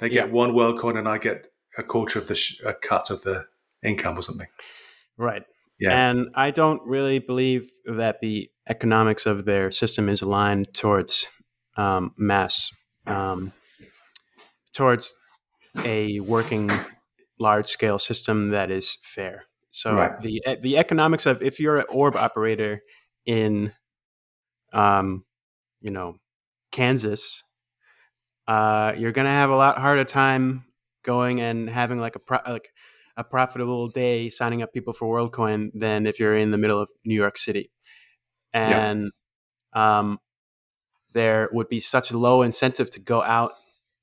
they 0.00 0.08
get 0.08 0.26
yeah. 0.26 0.32
one 0.32 0.52
WorldCoin, 0.52 0.98
and 0.98 1.08
I 1.08 1.18
get 1.18 1.46
a 1.78 1.82
quarter 1.82 2.18
of 2.18 2.26
the 2.26 2.34
sh- 2.34 2.60
a 2.64 2.74
cut 2.74 3.10
of 3.10 3.22
the 3.22 3.46
income 3.82 4.18
or 4.18 4.22
something. 4.22 4.48
Right. 5.16 5.42
Yeah. 5.78 6.10
And 6.10 6.28
I 6.34 6.50
don't 6.50 6.82
really 6.86 7.18
believe 7.18 7.70
that 7.86 8.20
the 8.20 8.50
economics 8.68 9.26
of 9.26 9.44
their 9.44 9.70
system 9.70 10.08
is 10.08 10.20
aligned 10.20 10.74
towards 10.74 11.26
um, 11.76 12.12
mass, 12.16 12.70
um, 13.06 13.52
towards 14.74 15.16
a 15.84 16.20
working 16.20 16.70
large 17.38 17.66
scale 17.66 17.98
system 17.98 18.50
that 18.50 18.70
is 18.70 18.98
fair. 19.02 19.44
So 19.70 19.94
right. 19.94 20.20
the 20.20 20.42
the 20.60 20.76
economics 20.78 21.26
of 21.26 21.42
if 21.42 21.60
you're 21.60 21.78
an 21.78 21.86
orb 21.88 22.16
operator 22.16 22.82
in, 23.24 23.72
um, 24.72 25.24
you 25.80 25.90
know, 25.90 26.16
Kansas, 26.72 27.44
uh, 28.46 28.94
you're 28.96 29.12
gonna 29.12 29.30
have 29.30 29.50
a 29.50 29.56
lot 29.56 29.78
harder 29.78 30.04
time 30.04 30.64
going 31.02 31.40
and 31.40 31.68
having 31.68 31.98
like 31.98 32.16
a 32.16 32.18
pro- 32.18 32.40
like 32.46 32.72
a 33.16 33.24
profitable 33.24 33.88
day 33.88 34.28
signing 34.30 34.62
up 34.62 34.72
people 34.72 34.92
for 34.92 35.06
WorldCoin 35.06 35.70
than 35.74 36.06
if 36.06 36.18
you're 36.18 36.36
in 36.36 36.50
the 36.50 36.58
middle 36.58 36.80
of 36.80 36.90
New 37.04 37.14
York 37.14 37.36
City. 37.36 37.70
And 38.52 39.12
yeah. 39.74 39.98
um, 39.98 40.18
there 41.12 41.48
would 41.52 41.68
be 41.68 41.80
such 41.80 42.10
a 42.10 42.18
low 42.18 42.42
incentive 42.42 42.90
to 42.90 43.00
go 43.00 43.22
out 43.22 43.52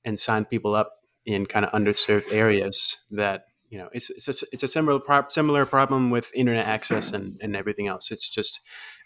and 0.06 0.20
sign 0.20 0.46
people 0.46 0.76
up 0.76 0.94
in 1.26 1.46
kind 1.46 1.66
of 1.66 1.72
underserved 1.72 2.32
areas 2.32 2.98
that 3.12 3.46
you 3.70 3.78
know 3.78 3.90
it's 3.92 4.10
it's 4.10 4.28
a, 4.44 4.46
it's 4.52 4.64
a 4.64 4.68
similar 4.68 5.00
pro- 5.00 5.28
similar 5.28 5.66
problem 5.66 6.10
with 6.10 6.32
internet 6.34 6.66
access 6.66 7.12
and, 7.12 7.38
and 7.42 7.56
everything 7.56 7.88
else. 7.88 8.12
It's 8.12 8.30
just 8.30 8.62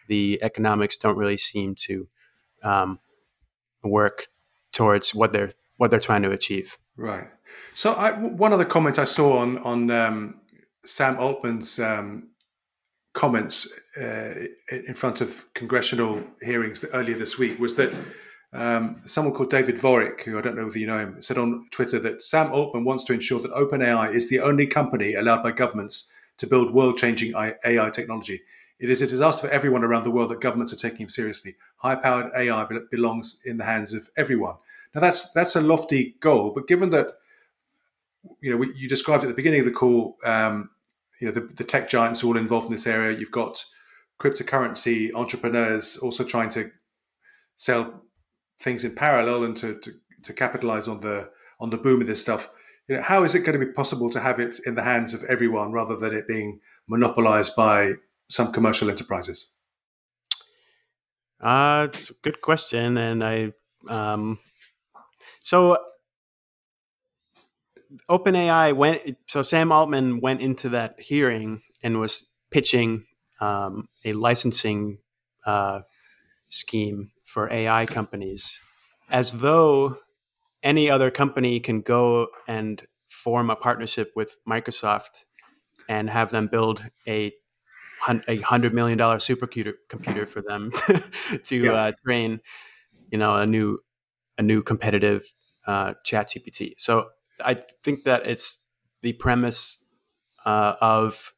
the 0.07 0.39
economics 0.41 0.97
don't 0.97 1.17
really 1.17 1.37
seem 1.37 1.75
to 1.75 2.07
um, 2.63 2.99
work 3.83 4.27
towards 4.71 5.13
what 5.13 5.33
they're 5.33 5.53
what 5.77 5.91
they're 5.91 5.99
trying 5.99 6.21
to 6.21 6.31
achieve. 6.31 6.77
Right. 6.95 7.27
So 7.73 7.93
I, 7.93 8.11
one 8.11 8.53
of 8.53 8.59
the 8.59 8.65
comments 8.65 8.99
I 8.99 9.05
saw 9.05 9.37
on 9.39 9.57
on 9.59 9.89
um, 9.91 10.35
Sam 10.85 11.17
Altman's 11.17 11.79
um, 11.79 12.29
comments 13.13 13.71
uh, 13.99 14.45
in 14.71 14.93
front 14.93 15.21
of 15.21 15.53
congressional 15.53 16.23
hearings 16.41 16.85
earlier 16.93 17.17
this 17.17 17.37
week 17.37 17.59
was 17.59 17.75
that 17.75 17.93
um, 18.53 19.01
someone 19.05 19.33
called 19.33 19.49
David 19.49 19.77
Vorick, 19.77 20.21
who 20.23 20.37
I 20.37 20.41
don't 20.41 20.55
know 20.55 20.65
whether 20.65 20.79
you 20.79 20.87
know 20.87 20.99
him, 20.99 21.21
said 21.21 21.37
on 21.37 21.67
Twitter 21.71 21.99
that 21.99 22.21
Sam 22.21 22.51
Altman 22.51 22.83
wants 22.83 23.03
to 23.05 23.13
ensure 23.13 23.39
that 23.39 23.51
OpenAI 23.51 24.13
is 24.13 24.29
the 24.29 24.39
only 24.39 24.67
company 24.67 25.13
allowed 25.13 25.43
by 25.43 25.51
governments 25.51 26.11
to 26.37 26.47
build 26.47 26.73
world-changing 26.73 27.33
AI 27.35 27.89
technology. 27.91 28.41
It 28.79 28.89
is 28.89 29.01
a 29.01 29.07
disaster 29.07 29.47
for 29.47 29.53
everyone 29.53 29.83
around 29.83 30.03
the 30.03 30.11
world 30.11 30.31
that 30.31 30.41
governments 30.41 30.73
are 30.73 30.77
taking 30.77 31.01
him 31.01 31.09
seriously. 31.09 31.55
High-powered 31.81 32.31
AI 32.35 32.67
belongs 32.91 33.41
in 33.43 33.57
the 33.57 33.63
hands 33.63 33.93
of 33.93 34.09
everyone. 34.15 34.55
Now 34.93 35.01
that's 35.01 35.31
that's 35.31 35.55
a 35.55 35.61
lofty 35.61 36.15
goal, 36.19 36.51
but 36.53 36.67
given 36.67 36.89
that 36.91 37.11
you 38.39 38.55
know, 38.55 38.63
you 38.75 38.87
described 38.87 39.23
at 39.23 39.27
the 39.27 39.33
beginning 39.33 39.61
of 39.61 39.65
the 39.65 39.71
call, 39.71 40.17
um, 40.23 40.69
you 41.19 41.27
know, 41.27 41.33
the, 41.33 41.41
the, 41.41 41.63
tech 41.63 41.89
giants 41.89 42.23
are 42.23 42.27
all 42.27 42.37
involved 42.37 42.67
in 42.67 42.71
this 42.71 42.87
area. 42.87 43.17
You've 43.17 43.31
got 43.31 43.65
cryptocurrency 44.21 45.13
entrepreneurs 45.13 45.97
also 45.97 46.23
trying 46.23 46.49
to 46.49 46.71
sell 47.55 48.03
things 48.59 48.83
in 48.83 48.93
parallel 48.95 49.43
and 49.43 49.57
to, 49.57 49.79
to, 49.79 49.91
to 50.23 50.33
capitalize 50.33 50.87
on 50.87 50.99
the 51.01 51.29
on 51.59 51.69
the 51.69 51.77
boom 51.77 52.01
of 52.01 52.07
this 52.07 52.21
stuff. 52.21 52.49
You 52.87 52.97
know, 52.97 53.03
how 53.03 53.23
is 53.23 53.35
it 53.35 53.39
going 53.39 53.59
to 53.59 53.65
be 53.65 53.71
possible 53.71 54.09
to 54.09 54.19
have 54.19 54.39
it 54.39 54.59
in 54.65 54.75
the 54.75 54.83
hands 54.83 55.13
of 55.13 55.23
everyone 55.25 55.71
rather 55.71 55.95
than 55.95 56.13
it 56.13 56.27
being 56.27 56.59
monopolized 56.87 57.55
by 57.55 57.93
some 58.29 58.51
commercial 58.51 58.89
enterprises? 58.89 59.53
Uh, 61.41 61.87
it's 61.89 62.11
a 62.11 62.13
good 62.21 62.41
question, 62.41 62.97
and 62.97 63.23
I 63.23 63.53
um, 63.89 64.37
so 65.41 65.77
OpenAI 68.09 68.75
went. 68.75 69.17
So 69.27 69.41
Sam 69.41 69.71
Altman 69.71 70.21
went 70.21 70.41
into 70.41 70.69
that 70.69 70.99
hearing 70.99 71.61
and 71.81 71.99
was 71.99 72.27
pitching 72.51 73.05
um, 73.39 73.89
a 74.05 74.13
licensing 74.13 74.99
uh, 75.45 75.81
scheme 76.49 77.11
for 77.23 77.51
AI 77.51 77.87
companies, 77.87 78.59
as 79.09 79.31
though 79.31 79.97
any 80.61 80.91
other 80.91 81.09
company 81.09 81.59
can 81.59 81.81
go 81.81 82.27
and 82.47 82.85
form 83.07 83.49
a 83.49 83.55
partnership 83.55 84.11
with 84.15 84.37
Microsoft 84.47 85.25
and 85.89 86.09
have 86.09 86.29
them 86.29 86.47
build 86.47 86.85
a 87.07 87.33
a 88.27 88.37
hundred 88.37 88.73
million 88.73 88.97
dollar 88.97 89.17
supercomputer 89.17 89.73
computer 89.89 90.25
for 90.25 90.41
them 90.41 90.71
to 91.43 91.57
yeah. 91.57 91.71
uh, 91.71 91.91
train, 92.03 92.41
you 93.11 93.17
know, 93.17 93.35
a 93.35 93.45
new 93.45 93.79
a 94.37 94.43
new 94.43 94.61
competitive 94.63 95.33
uh, 95.67 95.93
Chat 96.03 96.29
GPT. 96.29 96.73
So 96.77 97.09
I 97.43 97.55
think 97.83 98.03
that 98.03 98.25
it's 98.25 98.61
the 99.01 99.13
premise 99.13 99.77
uh, 100.45 100.75
of, 100.81 101.33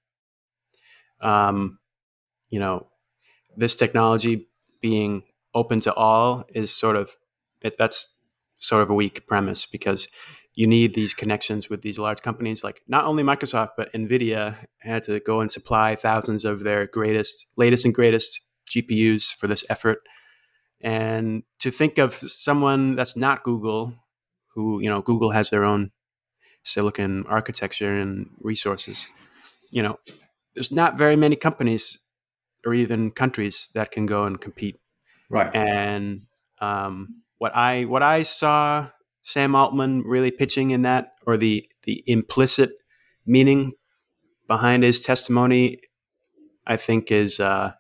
um, 1.22 1.80
you 2.50 2.60
know, 2.60 2.88
this 3.56 3.76
technology 3.76 4.48
being 4.82 5.24
open 5.54 5.80
to 5.82 5.94
all 5.94 6.46
is 6.54 6.72
sort 6.72 6.96
of 6.96 7.18
it, 7.62 7.78
that's 7.78 8.16
sort 8.58 8.82
of 8.82 8.90
a 8.90 8.94
weak 8.94 9.28
premise 9.28 9.66
because 9.66 10.08
you 10.56 10.68
need 10.68 10.94
these 10.94 11.14
connections 11.14 11.70
with 11.70 11.82
these 11.82 11.98
large 11.98 12.22
companies. 12.22 12.64
Like 12.64 12.84
not 12.88 13.06
only 13.06 13.24
Microsoft 13.24 13.72
but 13.78 13.92
Nvidia 13.94 14.56
had 14.80 15.04
to 15.04 15.20
go 15.20 15.42
and 15.42 15.52
supply 15.52 15.96
thousands 15.96 16.46
of 16.46 16.64
their 16.64 16.86
greatest 16.86 17.48
latest 17.58 17.86
and 17.86 17.94
greatest 17.94 18.42
GPUs 18.70 19.34
for 19.34 19.48
this 19.48 19.64
effort. 19.70 20.00
And 20.82 21.44
to 21.60 21.72
think 21.72 21.98
of 21.98 22.14
someone 22.14 22.96
that's 22.96 23.16
not 23.16 23.44
Google 23.44 23.94
who 24.54 24.82
you 24.82 24.90
know 24.90 25.02
Google 25.02 25.32
has 25.32 25.50
their 25.50 25.64
own 25.64 25.92
silicon 26.64 27.26
architecture 27.28 27.94
and 27.94 28.30
resources 28.40 29.10
you 29.70 29.84
know 29.84 30.00
there's 30.54 30.72
not 30.72 30.98
very 30.98 31.16
many 31.16 31.36
companies 31.36 31.98
or 32.66 32.74
even 32.74 33.12
countries 33.12 33.70
that 33.74 33.92
can 33.92 34.06
go 34.06 34.26
and 34.26 34.40
compete. 34.40 34.80
Right. 35.30 35.54
And 35.54 36.24
um, 36.60 37.24
what 37.38 37.56
I 37.56 37.86
what 37.86 38.04
I 38.04 38.24
saw 38.24 38.90
Sam 39.24 39.56
Altman 39.56 40.02
really 40.02 40.32
pitching 40.32 40.72
in 40.72 40.82
that, 40.84 41.14
or 41.26 41.38
the 41.38 41.68
the 41.84 42.04
implicit 42.06 42.72
meaning 43.26 43.72
behind 44.48 44.84
his 44.84 45.00
testimony, 45.00 45.80
I 46.68 46.76
think 46.76 47.10
is 47.10 47.40
uh, 47.40 47.72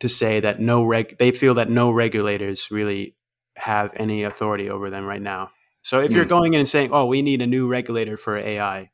to 0.00 0.08
say 0.08 0.40
that 0.40 0.60
no 0.60 0.82
reg 0.84 1.16
they 1.18 1.30
feel 1.30 1.54
that 1.54 1.70
no 1.70 1.92
regulators 1.92 2.70
really 2.72 3.16
have 3.56 3.92
any 3.94 4.24
authority 4.24 4.68
over 4.68 4.90
them 4.90 5.04
right 5.04 5.22
now. 5.22 5.50
So 5.82 6.00
if 6.00 6.10
mm. 6.10 6.16
you're 6.16 6.24
hmm. 6.24 6.30
going 6.30 6.54
in 6.54 6.60
and 6.60 6.68
saying, 6.68 6.90
"Oh, 6.92 7.06
we 7.06 7.22
need 7.22 7.40
a 7.40 7.46
new 7.46 7.68
regulator 7.68 8.16
for 8.16 8.36
AI," 8.36 8.90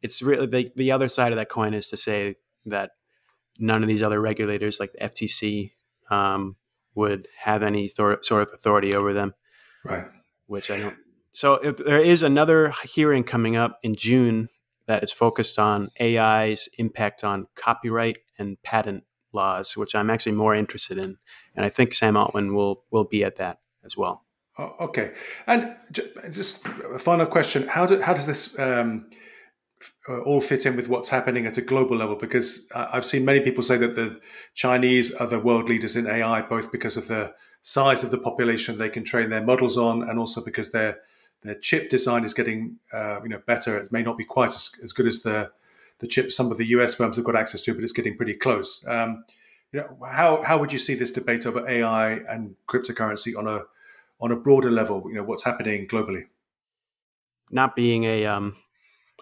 it's 0.00 0.22
really 0.22 0.46
the, 0.46 0.72
the 0.74 0.92
other 0.92 1.08
side 1.08 1.30
of 1.30 1.36
that 1.36 1.50
coin 1.50 1.74
is 1.74 1.88
to 1.88 1.98
say 1.98 2.36
that 2.64 2.92
none 3.58 3.82
of 3.82 3.88
these 3.88 4.02
other 4.02 4.20
regulators, 4.20 4.80
like 4.80 4.92
the 4.92 5.04
FTC, 5.04 5.72
um, 6.10 6.56
would 6.94 7.28
have 7.40 7.62
any 7.62 7.86
thor- 7.86 8.22
sort 8.22 8.42
of 8.42 8.54
authority 8.54 8.94
over 8.94 9.12
them. 9.12 9.34
Right. 9.84 10.06
Which 10.48 10.70
I 10.70 10.80
don't. 10.80 10.96
So 11.32 11.54
if 11.54 11.76
there 11.76 12.02
is 12.02 12.24
another 12.24 12.72
hearing 12.82 13.22
coming 13.22 13.54
up 13.54 13.78
in 13.84 13.94
June 13.94 14.48
that 14.86 15.04
is 15.04 15.12
focused 15.12 15.58
on 15.58 15.90
AI's 16.00 16.68
impact 16.78 17.22
on 17.22 17.46
copyright 17.54 18.18
and 18.38 18.60
patent 18.62 19.04
laws, 19.32 19.76
which 19.76 19.94
I'm 19.94 20.10
actually 20.10 20.32
more 20.32 20.54
interested 20.54 20.98
in, 20.98 21.16
and 21.54 21.64
I 21.64 21.68
think 21.68 21.94
Sam 21.94 22.16
Altman 22.16 22.54
will 22.54 22.84
will 22.90 23.04
be 23.04 23.22
at 23.22 23.36
that 23.36 23.58
as 23.84 23.96
well. 23.96 24.24
Oh, 24.58 24.74
okay, 24.80 25.12
and 25.46 25.76
just 26.30 26.66
a 26.92 26.98
final 26.98 27.26
question: 27.26 27.68
How 27.68 27.86
do, 27.86 28.00
how 28.00 28.14
does 28.14 28.26
this 28.26 28.58
um, 28.58 29.10
all 30.26 30.40
fit 30.40 30.66
in 30.66 30.74
with 30.74 30.88
what's 30.88 31.10
happening 31.10 31.46
at 31.46 31.58
a 31.58 31.62
global 31.62 31.96
level? 31.96 32.16
Because 32.16 32.68
I've 32.74 33.04
seen 33.04 33.24
many 33.24 33.40
people 33.40 33.62
say 33.62 33.76
that 33.76 33.94
the 33.94 34.20
Chinese 34.54 35.14
are 35.14 35.26
the 35.26 35.38
world 35.38 35.68
leaders 35.68 35.94
in 35.94 36.06
AI, 36.06 36.42
both 36.42 36.72
because 36.72 36.96
of 36.96 37.06
the 37.06 37.34
size 37.62 38.04
of 38.04 38.10
the 38.10 38.18
population 38.18 38.78
they 38.78 38.88
can 38.88 39.04
train 39.04 39.30
their 39.30 39.44
models 39.44 39.76
on, 39.76 40.08
and 40.08 40.18
also 40.18 40.42
because 40.42 40.70
their 40.70 41.00
their 41.42 41.54
chip 41.54 41.88
design 41.88 42.24
is 42.24 42.34
getting 42.34 42.78
uh, 42.92 43.20
you 43.22 43.28
know 43.28 43.42
better. 43.46 43.78
It 43.78 43.92
may 43.92 44.02
not 44.02 44.18
be 44.18 44.24
quite 44.24 44.48
as, 44.48 44.72
as 44.82 44.92
good 44.92 45.06
as 45.06 45.22
the 45.22 45.50
the 46.00 46.06
chips 46.06 46.36
some 46.36 46.50
of 46.50 46.58
the 46.58 46.66
US 46.66 46.94
firms 46.94 47.16
have 47.16 47.24
got 47.24 47.36
access 47.36 47.62
to, 47.62 47.74
but 47.74 47.82
it's 47.82 47.92
getting 47.92 48.16
pretty 48.16 48.34
close. 48.34 48.84
Um, 48.86 49.24
you 49.72 49.80
know, 49.80 50.06
how 50.06 50.42
how 50.42 50.58
would 50.58 50.72
you 50.72 50.78
see 50.78 50.94
this 50.94 51.12
debate 51.12 51.46
over 51.46 51.68
AI 51.68 52.12
and 52.12 52.56
cryptocurrency 52.68 53.36
on 53.36 53.46
a 53.46 53.62
on 54.20 54.32
a 54.32 54.36
broader 54.36 54.70
level? 54.70 55.04
You 55.06 55.16
know, 55.16 55.24
what's 55.24 55.44
happening 55.44 55.86
globally? 55.86 56.24
Not 57.50 57.76
being 57.76 58.04
a 58.04 58.26
um, 58.26 58.56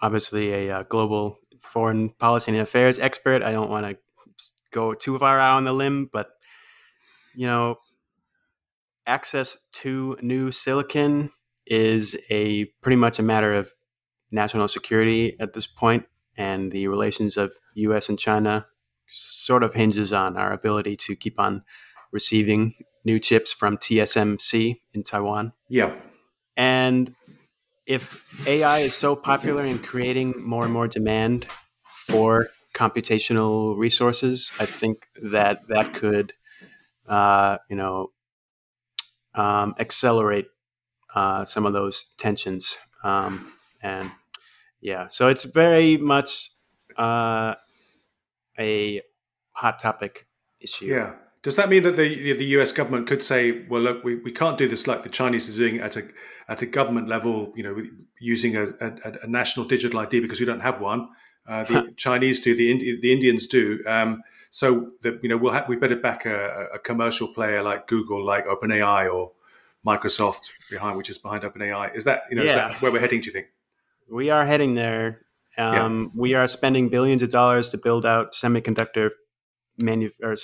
obviously 0.02 0.52
a 0.52 0.78
uh, 0.78 0.82
global 0.84 1.38
foreign 1.60 2.10
policy 2.10 2.52
and 2.52 2.60
affairs 2.60 2.98
expert. 2.98 3.42
I 3.42 3.52
don't 3.52 3.70
want 3.70 3.86
to 3.86 3.98
go 4.70 4.94
too 4.94 5.18
far 5.18 5.38
out 5.38 5.56
on 5.56 5.64
the 5.64 5.72
limb, 5.72 6.08
but 6.12 6.30
you 7.34 7.46
know, 7.46 7.76
access 9.06 9.56
to 9.72 10.16
new 10.20 10.50
silicon 10.50 11.30
is 11.66 12.16
a 12.30 12.66
pretty 12.82 12.96
much 12.96 13.18
a 13.18 13.22
matter 13.22 13.52
of 13.52 13.70
national 14.30 14.68
security 14.68 15.36
at 15.40 15.52
this 15.52 15.66
point, 15.66 16.04
and 16.36 16.72
the 16.72 16.88
relations 16.88 17.36
of 17.36 17.54
U.S. 17.74 18.08
and 18.08 18.18
China 18.18 18.66
sort 19.08 19.62
of 19.62 19.74
hinges 19.74 20.12
on 20.12 20.36
our 20.36 20.52
ability 20.52 20.96
to 20.96 21.14
keep 21.14 21.38
on 21.38 21.62
receiving 22.12 22.74
new 23.04 23.18
chips 23.18 23.52
from 23.52 23.76
TSMC 23.76 24.80
in 24.92 25.02
Taiwan. 25.02 25.52
Yeah, 25.68 25.94
and 26.56 27.14
if 27.86 28.24
AI 28.46 28.80
is 28.80 28.94
so 28.94 29.14
popular 29.14 29.64
in 29.64 29.78
creating 29.78 30.34
more 30.44 30.64
and 30.64 30.72
more 30.72 30.88
demand 30.88 31.46
for 31.84 32.48
computational 32.74 33.76
resources, 33.78 34.52
I 34.58 34.66
think 34.66 35.06
that 35.22 35.68
that 35.68 35.94
could, 35.94 36.34
uh, 37.08 37.58
you 37.70 37.76
know, 37.76 38.10
um, 39.36 39.74
accelerate 39.78 40.46
uh, 41.14 41.44
some 41.44 41.66
of 41.66 41.72
those 41.72 42.10
tensions. 42.18 42.78
Um, 43.04 43.52
and 43.82 44.10
yeah, 44.80 45.08
so 45.08 45.28
it's 45.28 45.44
very 45.44 45.96
much 45.96 46.50
uh, 46.96 47.54
a 48.58 49.02
hot 49.52 49.78
topic 49.78 50.26
issue. 50.60 50.86
Yeah. 50.86 51.14
Does 51.42 51.54
that 51.56 51.68
mean 51.68 51.84
that 51.84 51.94
the 51.96 52.32
the 52.32 52.44
U.S. 52.56 52.72
government 52.72 53.06
could 53.06 53.22
say, 53.22 53.64
"Well, 53.68 53.80
look, 53.80 54.02
we, 54.02 54.16
we 54.16 54.32
can't 54.32 54.58
do 54.58 54.66
this 54.66 54.88
like 54.88 55.04
the 55.04 55.08
Chinese 55.08 55.48
are 55.48 55.56
doing 55.56 55.78
at 55.78 55.96
a 55.96 56.02
at 56.48 56.60
a 56.62 56.66
government 56.66 57.08
level, 57.08 57.52
you 57.54 57.62
know, 57.62 57.76
using 58.20 58.56
a, 58.56 58.64
a, 58.80 59.18
a 59.22 59.26
national 59.28 59.66
digital 59.66 60.00
ID 60.00 60.20
because 60.20 60.40
we 60.40 60.46
don't 60.46 60.60
have 60.60 60.80
one. 60.80 61.08
Uh, 61.48 61.64
the 61.64 61.92
Chinese 61.96 62.40
do, 62.40 62.54
the 62.54 62.70
Indi- 62.70 63.00
the 63.00 63.12
Indians 63.12 63.46
do. 63.46 63.82
Um, 63.86 64.22
so 64.50 64.92
that 65.02 65.22
you 65.22 65.28
know, 65.28 65.36
we'll 65.36 65.52
have, 65.52 65.68
we 65.68 65.76
better 65.76 65.96
back 65.96 66.26
a, 66.26 66.68
a, 66.74 66.78
commercial 66.78 67.28
player 67.28 67.62
like 67.62 67.86
Google, 67.86 68.24
like 68.24 68.46
OpenAI 68.46 69.12
or 69.12 69.32
Microsoft 69.86 70.50
behind, 70.70 70.96
which 70.96 71.10
is 71.10 71.18
behind 71.18 71.42
OpenAI. 71.42 71.94
Is 71.94 72.04
that 72.04 72.22
you 72.30 72.36
know, 72.36 72.42
yeah. 72.42 72.48
is 72.48 72.54
that 72.54 72.82
where 72.82 72.90
we're 72.90 73.00
heading? 73.00 73.20
Do 73.20 73.26
you 73.26 73.32
think? 73.32 73.48
We 74.10 74.30
are 74.30 74.46
heading 74.46 74.74
there. 74.74 75.22
Um, 75.58 76.02
yeah. 76.14 76.20
We 76.20 76.34
are 76.34 76.46
spending 76.46 76.88
billions 76.88 77.22
of 77.22 77.30
dollars 77.30 77.70
to 77.70 77.78
build 77.78 78.06
out 78.06 78.32
semiconductor 78.32 79.10
manu- 79.78 80.10
or 80.22 80.36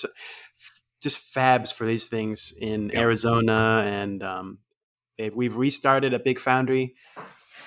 just 1.02 1.34
fabs 1.34 1.72
for 1.72 1.86
these 1.86 2.06
things 2.06 2.52
in 2.58 2.90
yeah. 2.90 3.00
Arizona, 3.00 3.82
and 3.84 4.22
um, 4.22 4.58
we've 5.34 5.56
restarted 5.56 6.14
a 6.14 6.18
big 6.18 6.38
foundry, 6.38 6.94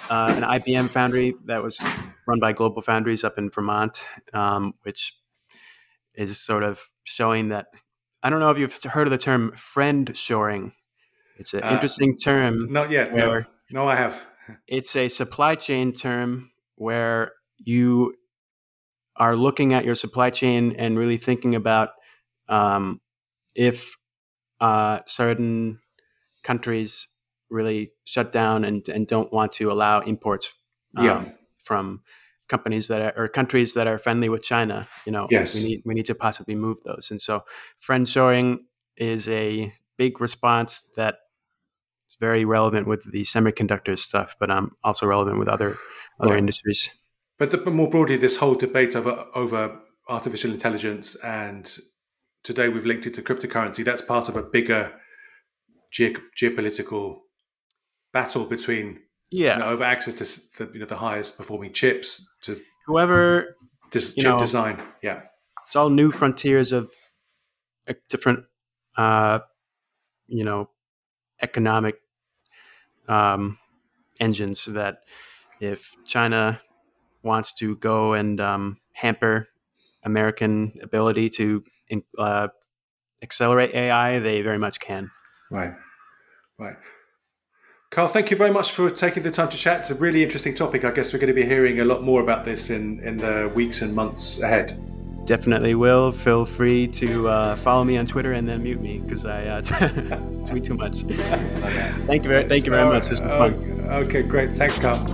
uh, 0.10 0.34
an 0.36 0.44
IBM 0.44 0.90
foundry 0.90 1.36
that 1.46 1.62
was 1.62 1.82
run 2.28 2.40
by 2.40 2.54
Global 2.54 2.82
Foundries 2.82 3.24
up 3.24 3.38
in 3.38 3.50
Vermont, 3.50 4.08
um, 4.34 4.74
which 4.84 5.16
is 6.16 6.40
sort 6.40 6.64
of 6.64 6.82
showing 7.04 7.50
that. 7.50 7.68
I 8.24 8.30
don't 8.30 8.40
know 8.40 8.50
if 8.50 8.58
you've 8.58 8.84
heard 8.84 9.08
of 9.08 9.12
the 9.12 9.18
term 9.18 9.52
friend 9.56 10.16
shoring. 10.16 10.74
It's 11.38 11.54
an 11.54 11.64
uh, 11.64 11.74
interesting 11.74 12.18
term. 12.18 12.72
Not 12.72 12.90
yet. 12.90 13.14
No, 13.14 13.44
no, 13.72 13.88
I 13.88 13.96
have. 13.96 14.20
It's 14.68 14.96
a 14.96 15.10
supply 15.10 15.56
chain 15.56 15.92
term 15.92 16.52
where 16.76 17.34
you 17.58 18.16
are 19.18 19.36
looking 19.36 19.74
at 19.74 19.86
your 19.86 19.96
supply 19.96 20.30
chain 20.30 20.76
and 20.78 20.98
really 20.98 21.18
thinking 21.18 21.56
about 21.56 21.90
um, 22.50 23.02
if 23.54 23.96
uh, 24.60 25.00
certain 25.08 25.80
countries 26.44 27.08
really 27.50 27.92
shut 28.04 28.32
down 28.32 28.64
and, 28.66 28.88
and 28.90 29.08
don't 29.08 29.32
want 29.32 29.52
to 29.54 29.72
allow 29.72 30.02
imports 30.02 30.54
um, 30.98 31.06
yeah. 31.06 31.26
From 31.66 32.02
companies 32.48 32.88
that 32.88 33.02
are 33.02 33.14
or 33.24 33.28
countries 33.28 33.74
that 33.74 33.88
are 33.88 33.98
friendly 33.98 34.30
with 34.30 34.44
China. 34.44 34.88
You 35.06 35.12
know, 35.12 35.28
yes. 35.30 35.56
we 35.56 35.64
need 35.64 35.82
we 35.86 35.94
need 35.94 36.06
to 36.06 36.16
possibly 36.16 36.56
move 36.56 36.78
those. 36.84 37.10
And 37.12 37.22
so, 37.22 37.44
friendshoring 37.86 38.60
is 38.98 39.28
a 39.28 39.74
big 39.98 40.22
response 40.22 40.88
that 40.96 41.16
is 42.08 42.16
very 42.20 42.46
relevant 42.46 42.88
with 42.88 43.12
the 43.12 43.24
semiconductor 43.24 43.98
stuff, 43.98 44.36
but 44.40 44.50
um, 44.50 44.76
also 44.84 45.06
relevant 45.08 45.40
with 45.40 45.48
other 45.48 45.78
other 46.20 46.32
right. 46.32 46.40
industries. 46.40 46.90
But, 47.38 47.52
the, 47.52 47.58
but 47.58 47.74
more 47.74 47.90
broadly, 47.90 48.16
this 48.16 48.38
whole 48.38 48.56
debate 48.56 48.96
over 48.96 49.26
over 49.34 49.80
artificial 50.08 50.52
intelligence 50.52 51.16
and 51.16 51.78
today 52.44 52.70
we've 52.70 52.86
linked 52.86 53.08
it 53.08 53.14
to 53.16 53.22
cryptocurrency. 53.22 53.84
That's 53.84 54.04
part 54.04 54.30
of 54.30 54.38
a 54.38 54.44
bigger 54.44 54.94
ge- 55.92 56.16
geopolitical 56.40 57.22
battle 58.14 58.46
between 58.46 59.00
yeah 59.32 59.54
you 59.54 59.60
know, 59.60 59.70
over 59.70 59.84
access 59.84 60.14
to 60.14 60.24
the 60.66 60.72
you 60.74 60.80
know 60.80 60.86
the 60.86 60.98
highest 60.98 61.38
performing 61.38 61.74
chips 61.74 62.28
to 62.42 62.60
whoever 62.86 63.56
this 63.92 64.14
chip 64.14 64.26
know, 64.26 64.40
design. 64.40 64.82
Yeah, 65.02 65.22
it's 65.66 65.76
all 65.76 65.90
new 65.90 66.12
frontiers 66.12 66.72
of 66.72 66.92
different, 68.10 68.46
uh, 68.98 69.40
you 70.28 70.44
know, 70.44 70.70
economic 71.42 71.96
um, 73.08 73.58
engines. 74.20 74.66
That 74.66 75.00
if 75.60 75.96
China 76.06 76.62
wants 77.24 77.54
to 77.56 77.76
go 77.78 78.14
and 78.14 78.40
um, 78.40 78.78
hamper 78.94 79.48
American 80.04 80.78
ability 80.84 81.30
to 81.32 81.64
uh, 82.18 82.50
accelerate 83.22 83.74
AI, 83.74 84.20
they 84.20 84.42
very 84.42 84.60
much 84.60 84.80
can. 84.80 85.10
Right, 85.50 85.74
right. 86.60 86.76
Kyle, 87.92 88.08
thank 88.08 88.30
you 88.30 88.36
very 88.36 88.52
much 88.52 88.72
for 88.72 88.90
taking 88.90 89.24
the 89.24 89.32
time 89.32 89.48
to 89.50 89.58
chat. 89.58 89.80
It's 89.80 89.90
a 89.90 89.96
really 89.96 90.24
interesting 90.24 90.54
topic. 90.54 90.84
I 90.84 90.92
guess 90.92 91.14
we're 91.14 91.20
going 91.20 91.34
to 91.34 91.34
be 91.34 91.46
hearing 91.46 91.80
a 91.80 91.86
lot 91.86 92.04
more 92.04 92.22
about 92.22 92.44
this 92.44 92.70
in, 92.70 93.00
in 93.02 93.16
the 93.16 93.52
weeks 93.56 93.82
and 93.82 93.96
months 93.96 94.42
ahead. 94.42 94.74
Definitely 95.26 95.76
will. 95.76 96.12
Feel 96.12 96.46
free 96.46 96.88
to 96.88 97.28
uh, 97.28 97.56
follow 97.56 97.84
me 97.84 97.98
on 97.98 98.06
Twitter 98.06 98.34
and 98.34 98.48
then 98.48 98.64
mute 98.64 98.82
me 98.82 99.00
because 99.00 99.26
I 99.26 99.46
uh, 99.46 99.62
tweet 100.46 100.66
too 100.66 100.74
much. 100.74 101.02
thank 101.02 102.24
you 102.24 102.30
very, 102.30 102.48
thank 102.50 102.66
you 102.66 102.72
very 102.72 102.86
much. 102.86 103.08
This 103.08 103.22
was 103.22 103.30
fun. 103.30 103.54
Okay, 103.90 104.24
great. 104.24 104.52
Thanks, 104.58 104.78
Kyle. 104.78 105.06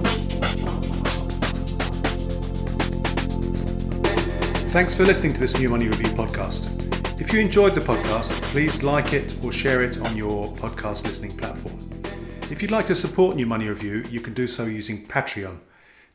Thanks 4.72 4.96
for 4.96 5.06
listening 5.06 5.34
to 5.34 5.40
this 5.40 5.60
New 5.60 5.70
Money 5.70 5.88
Review 5.88 6.10
podcast. 6.10 7.22
If 7.22 7.32
you 7.32 7.40
enjoyed 7.40 7.76
the 7.76 7.82
podcast, 7.82 8.32
please 8.52 8.82
like 8.82 9.14
it 9.14 9.36
or 9.44 9.52
share 9.52 9.84
it 9.84 10.02
on 10.02 10.18
your 10.18 10.52
podcast 10.54 11.04
listening 11.04 11.38
platform. 11.38 11.78
If 12.52 12.62
you'd 12.62 12.70
like 12.70 12.88
to 12.88 12.96
support 12.96 13.38
New 13.38 13.46
Money 13.46 13.70
Review, 13.70 14.04
you 14.10 14.20
can 14.20 14.34
do 14.34 14.46
so 14.46 14.66
using 14.66 15.08
Patreon. 15.08 15.60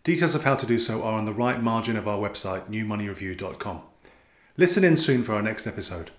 Details 0.05 0.35
of 0.35 0.45
how 0.45 0.55
to 0.55 0.67
do 0.67 0.79
so 0.79 1.03
are 1.03 1.15
on 1.15 1.25
the 1.25 1.33
right 1.33 1.63
margin 1.63 1.97
of 1.97 2.07
our 2.07 2.19
website, 2.19 2.69
newmoneyreview.com. 2.69 3.81
Listen 4.59 4.85
in 4.85 4.99
soon 4.99 5.23
for 5.23 5.35
our 5.35 5.41
next 5.41 5.67
episode. 5.67 6.11